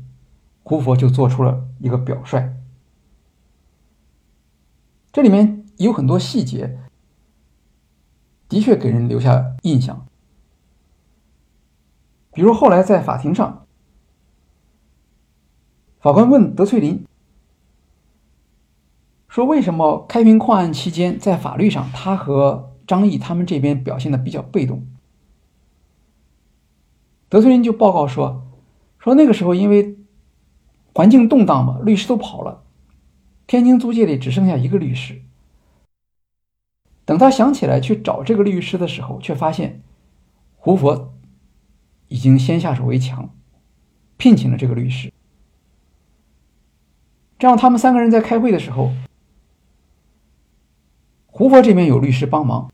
[0.62, 2.54] 胡佛就做出了一个表率。
[5.12, 6.78] 这里面有很多细节。
[8.48, 10.06] 的确给人留下印象，
[12.30, 13.66] 比如后来在法庭上，
[15.98, 17.04] 法官问德翠林
[19.36, 24.86] 说：“为什么开平矿案期间，在法律上他和张毅他们这边表现的比较被动？”
[27.28, 28.46] 德翠林就报告说
[28.98, 29.98] ：“说那个时候因为
[30.94, 32.62] 环境动荡嘛，律师都跑了，
[33.46, 35.20] 天津租界里只剩下一个律师。”
[37.04, 39.82] 等他想起来去找这个律师的时候，却发现
[40.56, 41.12] 胡佛
[42.08, 43.28] 已经先下手为强，
[44.16, 45.12] 聘请了这个律师。
[47.38, 48.92] 这样，他们三个人在开会的时候，
[51.36, 52.72] 胡佛这边有律师帮忙，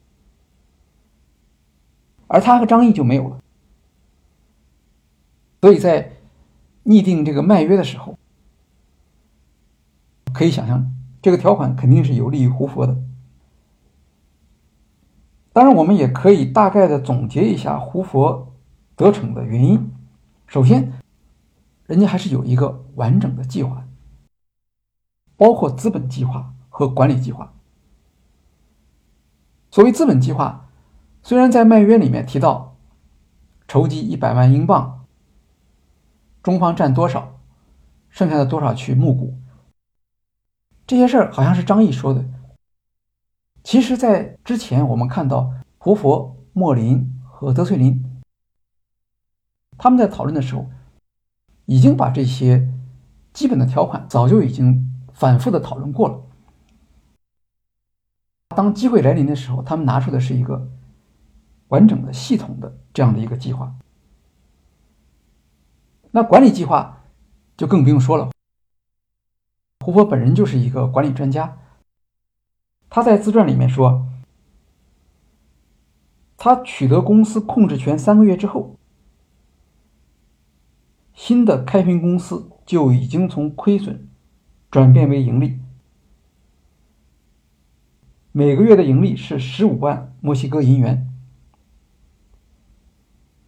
[2.28, 3.40] 而他和张毅就没有了。
[5.60, 6.12] 所以在
[6.84, 8.16] 拟定这个卖约的时候，
[10.32, 12.96] 可以想象，这个条款肯定是有利于胡佛的。
[15.52, 18.54] 当然，我们也可以大概的总结一下胡佛
[18.94, 19.90] 得逞的原因。
[20.46, 20.92] 首先，
[21.86, 23.84] 人家还是有一个完整的计划，
[25.36, 27.52] 包括资本计划和管理计划。
[29.72, 30.68] 所谓资本计划，
[31.22, 32.76] 虽然在卖约里面提到
[33.66, 35.06] 筹集一百万英镑，
[36.42, 37.40] 中方占多少，
[38.10, 39.34] 剩下的多少去募股，
[40.86, 42.22] 这些事儿好像是张毅说的。
[43.64, 48.20] 其实，在之前我们看到胡佛、莫林和德翠林，
[49.78, 50.66] 他们在讨论的时候，
[51.64, 52.68] 已经把这些
[53.32, 56.21] 基本的条款早就已经反复的讨论过了。
[58.52, 60.68] 当机会来临的时候，他们拿出的是一个
[61.68, 63.74] 完整的、系统的这样的一个计划。
[66.12, 67.04] 那管理计划
[67.56, 68.30] 就更不用说了。
[69.80, 71.58] 胡佛本人就是一个管理专家，
[72.88, 74.06] 他在自传里面说，
[76.36, 78.76] 他取得公司控制权三个月之后，
[81.14, 84.08] 新的开平公司就已经从亏损
[84.70, 85.58] 转变为盈利。
[88.34, 91.06] 每个月的盈利是十五万墨西哥银元。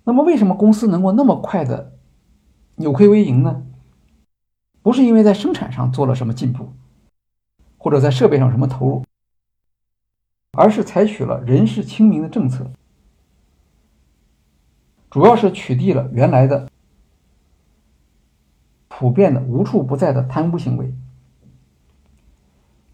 [0.04, 1.96] 那么，为什么公司能够那么快的
[2.76, 3.64] 扭亏为盈呢？
[4.82, 6.74] 不是因为在生产上做了什么进步，
[7.78, 9.02] 或者在设备上什么投入，
[10.52, 12.70] 而是采取了人事清明的政策，
[15.08, 16.68] 主要是取缔了原来的
[18.88, 20.92] 普遍的无处不在的贪污行为。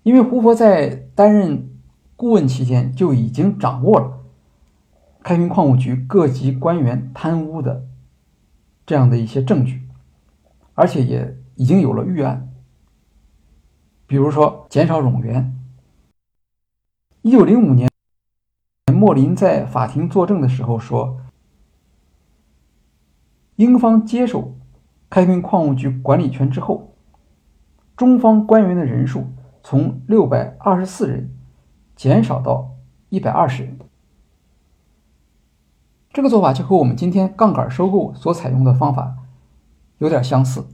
[0.05, 1.69] 因为胡佛在担任。
[2.21, 4.21] 顾问期间就已经掌握了
[5.23, 7.87] 开平矿务局各级官员贪污的
[8.85, 9.89] 这样的一些证据，
[10.75, 12.53] 而且也已经有了预案。
[14.07, 15.59] 比如说减少冗员。
[17.23, 17.89] 一九零五年，
[18.93, 21.23] 莫林在法庭作证的时候说，
[23.57, 24.59] 英方接手
[25.09, 26.95] 开平矿务局管理权之后，
[27.97, 29.25] 中方官员的人数
[29.63, 31.35] 从六百二十四人。
[32.01, 32.79] 减少到
[33.11, 33.79] 一百二十人，
[36.15, 39.19] 这个做法就和我们今天杠杆收购所采用的方法
[39.99, 40.67] 有点相似，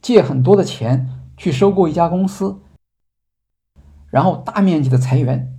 [0.00, 2.60] 借很多的钱去收购一家公司，
[4.10, 5.58] 然后大面积的裁员，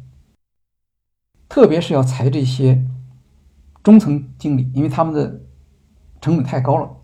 [1.50, 2.88] 特别是要裁这些
[3.84, 5.42] 中层经理，因为他们的
[6.22, 6.97] 成本太高了。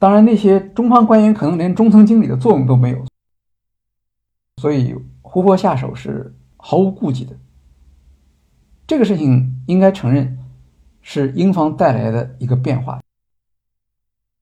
[0.00, 3.04] 当然，那些中方官员可能连中层经理的作用都没有，
[4.56, 7.36] 所以胡佛下手是毫无顾忌的。
[8.86, 10.38] 这个事情应该承认
[11.02, 13.02] 是英方带来的一个变化，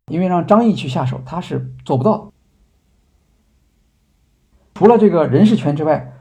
[0.07, 2.33] 因为让张毅去下手，他是做不到。
[4.75, 6.13] 除了这个人事权之外，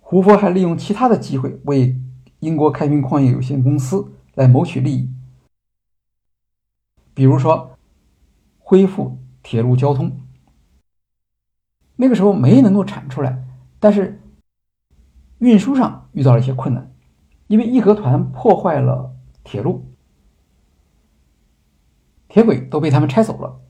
[0.00, 1.96] 胡佛还利用其他的机会为
[2.40, 5.08] 英国开平矿业有限公司来谋取利益，
[7.14, 7.76] 比如说。
[8.70, 10.20] 恢复铁路交通。
[11.96, 13.44] 那个时候煤能够产出来，
[13.80, 14.22] 但是
[15.38, 16.94] 运输上遇到了一些困难，
[17.48, 19.84] 因为义和团破坏了铁路，
[22.28, 23.60] 铁轨都被他们拆走了。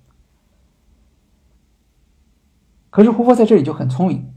[2.90, 4.34] 可是胡佛在这里就很聪明，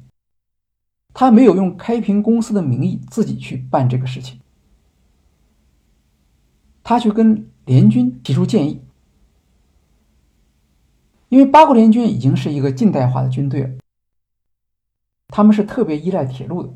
[1.14, 4.40] 他没有用开平公司的名义自己去办这个事情，
[6.82, 8.82] 他去跟联军提出建议。
[11.34, 13.72] 因为八国联军已经是一个近代化的军队了，
[15.30, 16.72] 他们是特别依赖铁路的，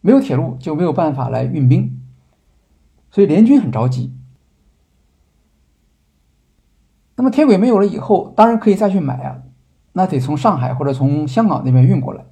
[0.00, 2.02] 没有铁路就没有办法来运兵，
[3.12, 4.12] 所以联军很着急。
[7.14, 9.44] 那么铁轨没有了以后，当然可以再去买啊，
[9.92, 12.26] 那得从上海或者从香港那边运过来，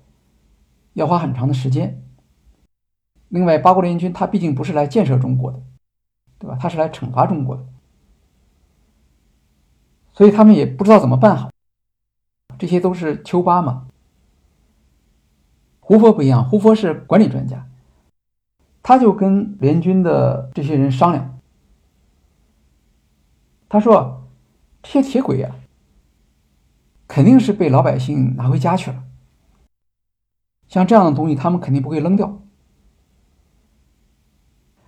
[0.95, 2.03] 要花很长的时间。
[3.29, 5.63] 另外，八国联军他毕竟不是来建设中国的，
[6.41, 6.59] 对吧？
[6.61, 7.65] 他是来惩罚中国的。
[10.17, 11.51] 所以他们也不知道怎么办好，
[12.59, 13.87] 这些都是丘巴嘛。
[15.79, 17.69] 胡佛不一样，胡佛是管理专家，
[18.83, 21.39] 他就跟联军的这些人商量，
[23.69, 24.27] 他说
[24.83, 25.55] ：“这些铁轨呀，
[27.07, 29.05] 肯定是被老百姓拿回家去了。
[30.67, 32.41] 像这样的东西，他们肯定不会扔掉。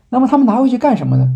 [0.09, 1.35] 那么他们拿回去干什么呢？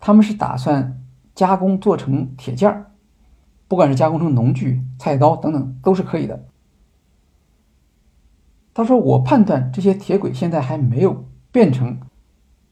[0.00, 0.98] 他们是打算。”
[1.34, 2.92] 加工做成铁件儿，
[3.68, 6.46] 不管是加工成农具、菜刀等等，都是可以的。
[8.74, 12.00] 他说：“我判断这些铁轨现在还没有变成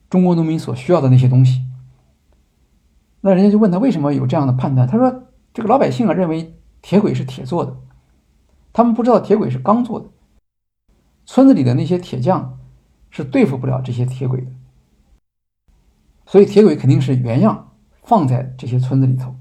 [0.09, 1.63] 中国农民所需要的那些东西。”
[3.21, 4.87] 那人家就问他为什么有这样的判断？
[4.87, 5.23] 他说
[5.53, 7.77] ：“这个老百姓啊，认为铁轨是铁做的，
[8.73, 10.07] 他们不知道铁轨是钢做的。
[11.25, 12.57] 村子里的那些铁匠
[13.11, 14.47] 是对付不了这些铁轨的，
[16.25, 17.67] 所以铁轨肯定是原样。”
[18.11, 19.33] 放在这些村子里头。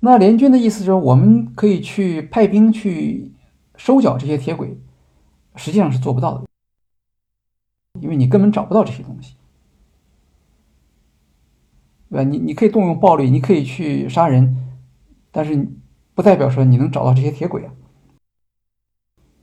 [0.00, 3.32] 那联军的意思就是，我们可以去派兵去
[3.76, 4.78] 收缴这些铁轨，
[5.54, 6.44] 实际上是做不到的，
[8.02, 9.36] 因为你根本找不到这些东西，
[12.10, 12.28] 对吧？
[12.28, 14.54] 你你可以动用暴力，你可以去杀人，
[15.30, 15.66] 但是
[16.14, 17.72] 不代表说你能找到这些铁轨啊。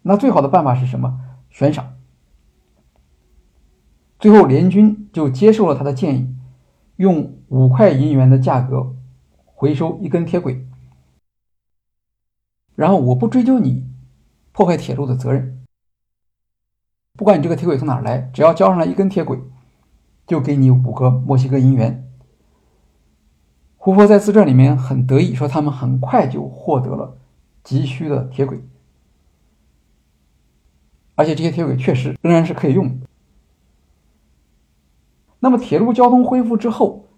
[0.04, 1.20] 那最好的办法是什么？
[1.50, 1.98] 悬赏。
[4.20, 6.30] 最后，联军就接受了他的建议。
[7.04, 8.96] 用五块银元的价格
[9.44, 10.66] 回收一根铁轨，
[12.76, 13.86] 然后我不追究你
[14.54, 15.66] 破坏铁路的责任，
[17.18, 19.38] 不管你这个铁轨从哪儿来，只要交上来一根铁轨，
[20.26, 22.10] 就给你五个墨西哥银元。
[23.76, 27.18] 胡佛在自传里面很得意，说他们很快就获得了
[27.66, 28.64] 急需的铁轨，
[31.16, 33.08] 而且这些铁轨确实仍然是可以用的。
[35.44, 37.10] 那么铁路交通恢复之后，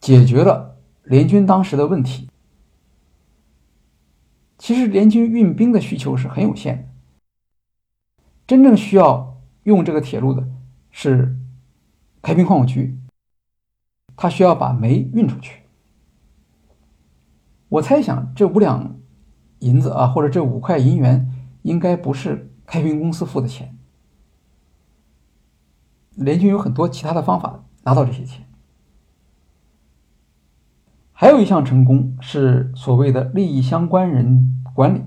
[0.00, 2.28] 解决了联军当时的问题。
[4.58, 6.88] 其实联军运兵的需求是很有限的，
[8.46, 10.46] 真正需要用这个铁路的
[10.90, 11.34] 是
[12.20, 12.98] 开平矿务局。
[14.14, 15.62] 他需要把煤运出去。
[17.68, 18.94] 我猜想，这五两
[19.60, 21.30] 银子啊，或者这五块银元，
[21.62, 23.75] 应该不是开平公司付的钱。
[26.16, 28.44] 联军有很多其他的方法拿到这些钱。
[31.12, 35.02] 还有一项成功是所谓的利益相关人管理。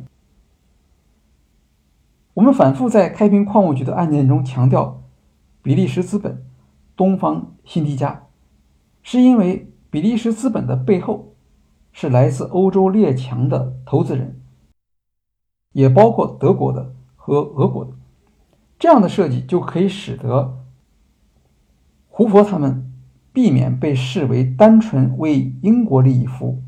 [2.34, 5.03] 我们反复在开平矿务局的案件中强调，
[5.61, 6.44] 比利时资本、
[6.95, 8.23] 东方辛迪加。
[9.03, 11.36] 是因为比利时资本的背后
[11.91, 14.40] 是来自欧洲列强的投资人，
[15.73, 17.91] 也包括德国的和俄国的，
[18.77, 20.59] 这样的设计就可以使得
[22.19, 22.91] 胡佛他们
[23.31, 26.61] 避免被视为单纯为英国利益服务。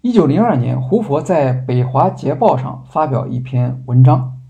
[0.00, 4.40] 一九零二年，胡佛在《北华捷报》上发表一篇文章，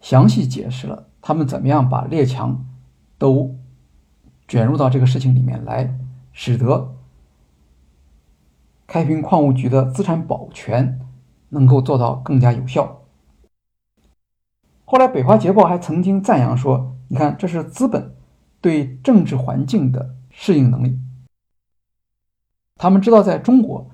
[0.00, 2.66] 详细解释了他们怎么样把列强
[3.18, 3.54] 都。
[4.48, 5.96] 卷入到这个事情里面来，
[6.32, 6.96] 使得
[8.88, 10.98] 开平矿务局的资产保全
[11.50, 13.02] 能够做到更加有效。
[14.84, 18.14] 后来，《北华捷报》还曾经赞扬说：“你看，这是资本
[18.62, 20.98] 对政治环境的适应能力。
[22.76, 23.90] 他们知道，在中国，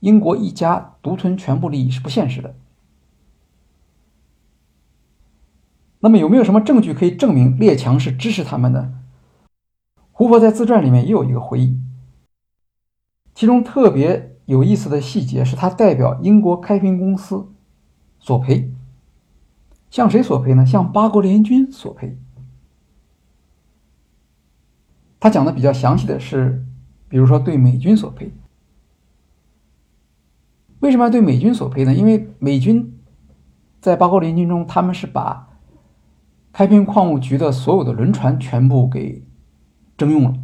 [0.00, 2.56] 英国一家独吞全部利益是不现实的。
[6.00, 8.92] 那么，有没有什么证据可以证明列强是支持他们的？”
[10.10, 11.78] 胡佛在自传里面也有一个回忆，
[13.36, 17.46] 其中特别有意思的细节是他代表英国开平公司
[18.18, 18.72] 索赔，
[19.92, 20.66] 向谁索赔呢？
[20.66, 22.18] 向八国联军索赔。
[25.20, 26.64] 他讲的比较详细的是，
[27.08, 28.32] 比如说对美军索赔。
[30.80, 31.94] 为什么要对美军索赔呢？
[31.94, 32.98] 因为美军
[33.80, 35.48] 在八国联军中，他们是把
[36.52, 39.24] 开平矿务局的所有的轮船全部给。
[39.98, 40.34] 征用了，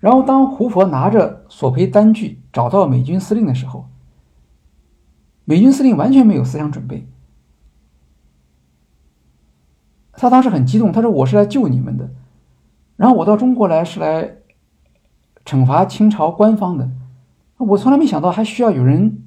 [0.00, 3.88] 然后当胡佛拿着索赔单据找到美军司令的时候，
[5.44, 7.06] 美军司令完全没有思想准备。
[10.20, 12.10] 他当时很激动，他说：“我是来救你们的，
[12.96, 14.36] 然后我到中国来是来
[15.46, 16.90] 惩罚清朝官方的。
[17.56, 19.22] 我从来没想到还需要有人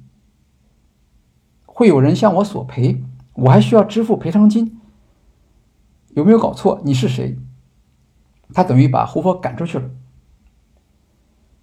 [1.66, 3.02] 会有人向我索赔，
[3.32, 4.80] 我还需要支付赔偿金，
[6.10, 6.80] 有没有搞错？
[6.84, 7.36] 你是谁？”
[8.54, 9.90] 他等于把胡佛赶出去了。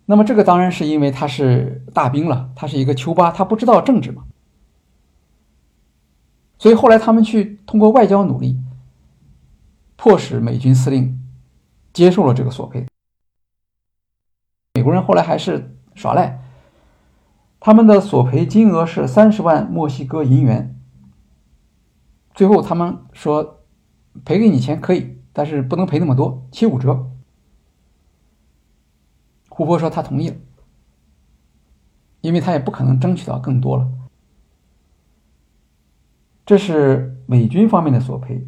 [0.08, 4.26] 那么这个当然是因为他是大兵了，他是一个丘巴，他不知道政治嘛。
[6.58, 8.60] 所以后来他们去通过外交努力，
[10.02, 11.22] 迫使美军司令
[11.94, 12.88] 接受了这个索赔。
[14.74, 16.42] 美国人后来还是耍赖，
[17.60, 20.76] 他们的索赔金额是三十万墨西哥银元。
[22.34, 23.60] 最后他们说
[24.26, 25.22] 赔给你钱可以。
[25.34, 27.10] 但是不能赔那么多，七五折。
[29.50, 30.36] 胡佛说他同意了，
[32.22, 33.88] 因为他也不可能争取到更多了。
[36.44, 38.46] 这是美军方面的索赔。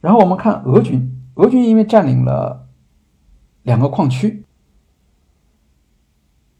[0.00, 2.68] 然后我们看俄军，俄军因为占领了
[3.62, 4.44] 两个矿区，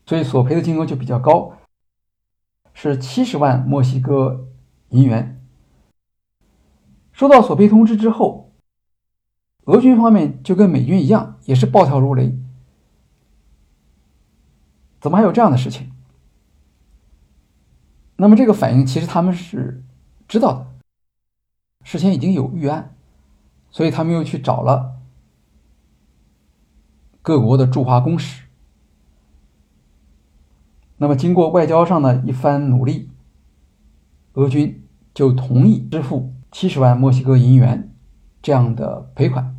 [0.07, 1.53] 所以索赔的金额就比较高，
[2.75, 4.49] 是七十万墨西哥
[4.91, 5.41] 银元。
[7.13, 8.47] 收到索赔通知之后。
[9.65, 12.35] 俄军方面就跟美军一样，也是暴跳如雷。
[14.99, 15.93] 怎么还有这样的事情？
[18.17, 19.85] 那么这个反应其实他们是
[20.27, 20.67] 知道的，
[21.85, 22.97] 事先已经有预案，
[23.71, 24.97] 所以他们又去找了
[27.23, 28.45] 各国的驻华公使。
[30.97, 33.11] 那么经过外交上的一番努力，
[34.33, 34.83] 俄军
[35.15, 37.95] 就同意支付七十万墨西哥银元
[38.43, 39.55] 这样的赔款。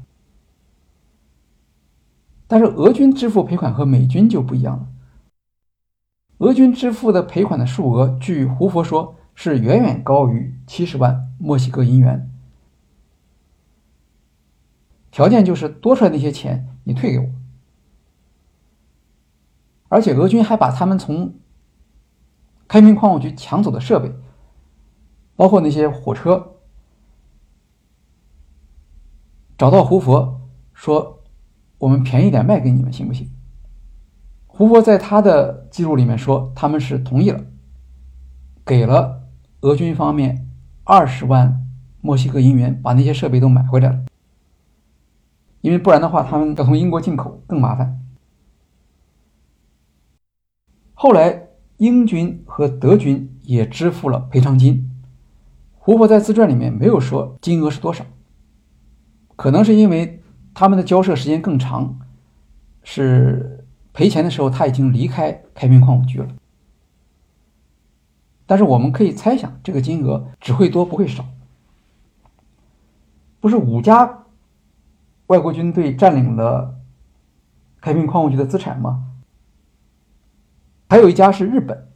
[2.48, 4.88] 但是俄军支付赔款和美军就不一样了。
[6.40, 12.29] 俄军支付的赔款的数额，据胡佛说是远远高于七十万墨西哥银元，
[15.12, 17.26] 条件就是多出来那些钱你退给我。
[19.88, 21.34] 而且俄军还把他们从
[22.68, 24.14] 开明矿务局抢走的设备，
[25.36, 26.58] 包括那些火车，
[29.58, 30.42] 找到胡佛
[30.74, 31.24] 说
[31.80, 33.32] ：“我们便宜点卖给你们，行不行？”
[34.46, 37.44] 胡佛在他的记录里面说，他们是同意了，
[38.64, 39.24] 给了
[39.62, 40.48] 俄军方面
[40.84, 41.66] 二十万
[42.02, 44.06] 墨西哥银元，把那些设备都买回来了。
[45.62, 48.00] 因为不然的话，他们要从英国进口更麻烦。
[50.94, 54.90] 后来，英军和德军也支付了赔偿金。
[55.78, 58.06] 胡佛在自传里面没有说金额是多少，
[59.36, 60.22] 可能是因为
[60.54, 62.00] 他们的交涉时间更长，
[62.84, 66.28] 是赔钱的时候他已经离开开平矿务局了。
[68.46, 71.26] 但是我们可以猜想，这个金额只会多不会少。
[73.40, 74.26] 不是五家。
[75.30, 76.80] 外国军队占领了
[77.82, 79.06] 开平矿务局的资产吗？
[80.90, 81.88] 还有一家是日本，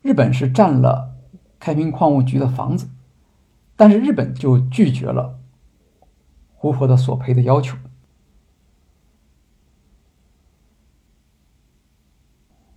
[0.00, 1.14] 日本是占了
[1.58, 2.88] 开平矿务局的房子，
[3.76, 5.38] 但是日本就拒绝了
[6.54, 7.76] 胡佛的索赔的要求。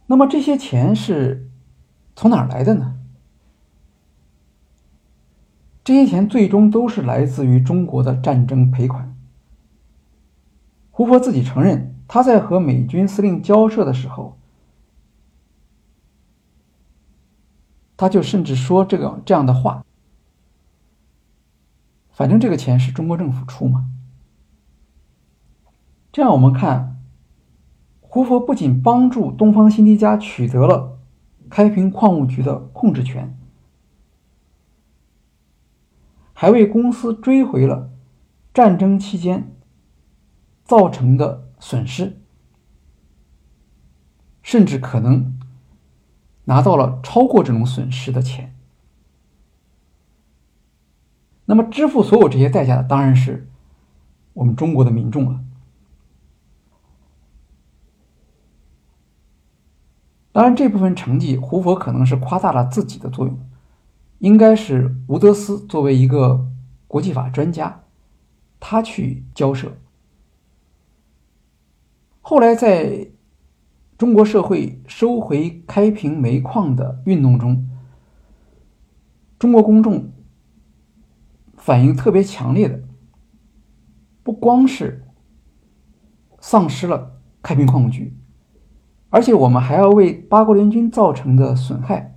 [0.08, 1.50] 那么这些钱是
[2.14, 3.00] 从哪儿来的呢？
[5.88, 9.16] 这些钱最终都是来自于中国的战争赔款。
[10.92, 14.38] 胡佛自己承认，他在和美军司令交涉的时候，
[17.96, 19.86] 他就甚至说这个这样的话
[22.12, 23.90] ：“反正这个钱是中国政府出嘛。”
[26.12, 27.00] 这样我们看，
[28.02, 31.00] 胡佛不仅帮助东方新迪加取得了
[31.50, 33.34] 开平矿务局的控制权。
[36.40, 37.90] 还为公司追回了
[38.54, 39.56] 战争期间
[40.64, 42.22] 造成的损失，
[44.44, 45.36] 甚至可能
[46.44, 48.56] 拿到了超过这种损失的钱。
[51.46, 53.50] 那么，支付所有这些代价的当然是
[54.34, 55.44] 我们中国的民众了。
[60.32, 63.40] 当然，这部分成绩，胡佛可能是夸大了自己的作用。
[64.20, 66.48] 应该是吴德斯作为一个
[66.88, 67.84] 国际法专家，
[68.60, 69.72] 他去交涉。
[72.22, 73.10] 后来在
[73.98, 77.68] 中国社会收回开平煤矿的运动中，
[79.40, 80.12] 中国公众
[81.56, 82.84] 反应特别强烈的，
[84.24, 85.06] 不光是
[86.40, 88.18] 丧失了开平矿务局，
[89.10, 92.17] 而且我们还要为八国联军造成的损害。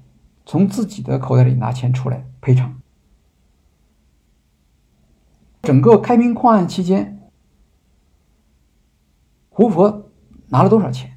[0.50, 2.80] 从自己的口袋里拿钱出来赔偿。
[5.62, 7.20] 整个开平矿案期间，
[9.48, 10.10] 胡佛
[10.48, 11.16] 拿了多少钱？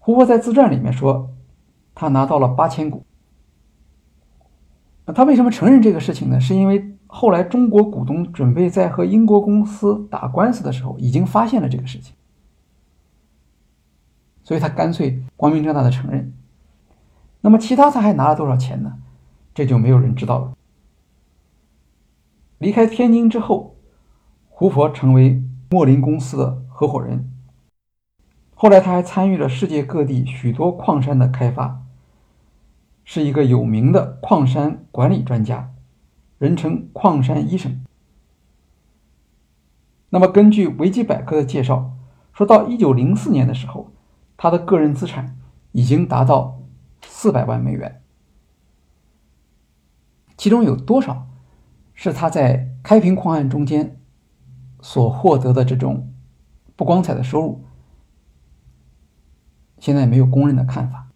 [0.00, 1.30] 胡佛在自传里面说，
[1.94, 3.04] 他拿到了八千股。
[5.04, 6.40] 那他为什么承认这个事情呢？
[6.40, 12.16] 是因为后来中国股东准备在和英国公司打官司的时候，已经发现了这个事情，
[14.42, 16.32] 所以他干脆光明正大的承认。
[17.46, 18.94] 那么，其他他还拿了多少钱呢？
[19.54, 20.52] 这就没有人知道了。
[22.58, 23.76] 离开天津之后，
[24.48, 25.40] 胡佛成为
[25.70, 27.30] 莫林公司的合伙人。
[28.56, 31.82] 后来，他还参与了世界各地许多矿山的开发，
[33.04, 35.70] 是一个有名的矿山管理专家，
[36.38, 37.84] 人称“矿山医生”。
[40.10, 41.92] 那么，根据维基百科的介绍，
[42.32, 43.92] 说到一九零四年的时候，
[44.36, 45.38] 他的个人资产
[45.70, 46.56] 已经达到。
[47.18, 48.02] 四百万美元，
[50.36, 51.26] 其中有多少
[51.94, 53.98] 是他在开平矿案中间
[54.82, 56.12] 所获得的这种
[56.76, 57.64] 不光彩的收入？
[59.78, 61.08] 现在没有公认的看法。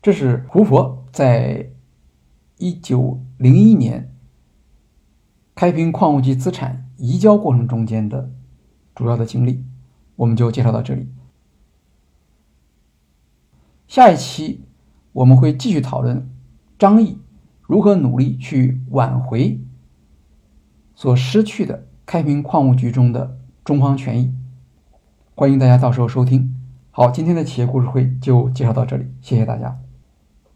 [0.00, 1.70] 这是胡佛在
[2.56, 4.16] 一九零一年
[5.54, 8.32] 开平矿务局资产移交过程中间的
[8.94, 9.62] 主要的经历，
[10.16, 11.12] 我们就介绍到这里。
[13.88, 14.60] 下一期
[15.12, 16.28] 我们会继续讨论
[16.78, 17.18] 张毅
[17.62, 19.58] 如何努力去挽回
[20.94, 24.32] 所失去的开平矿务局中的中方权益。
[25.34, 26.54] 欢迎大家到时候收听。
[26.90, 29.78] 好，今天的企业故事会就介绍到这里，谢谢大家。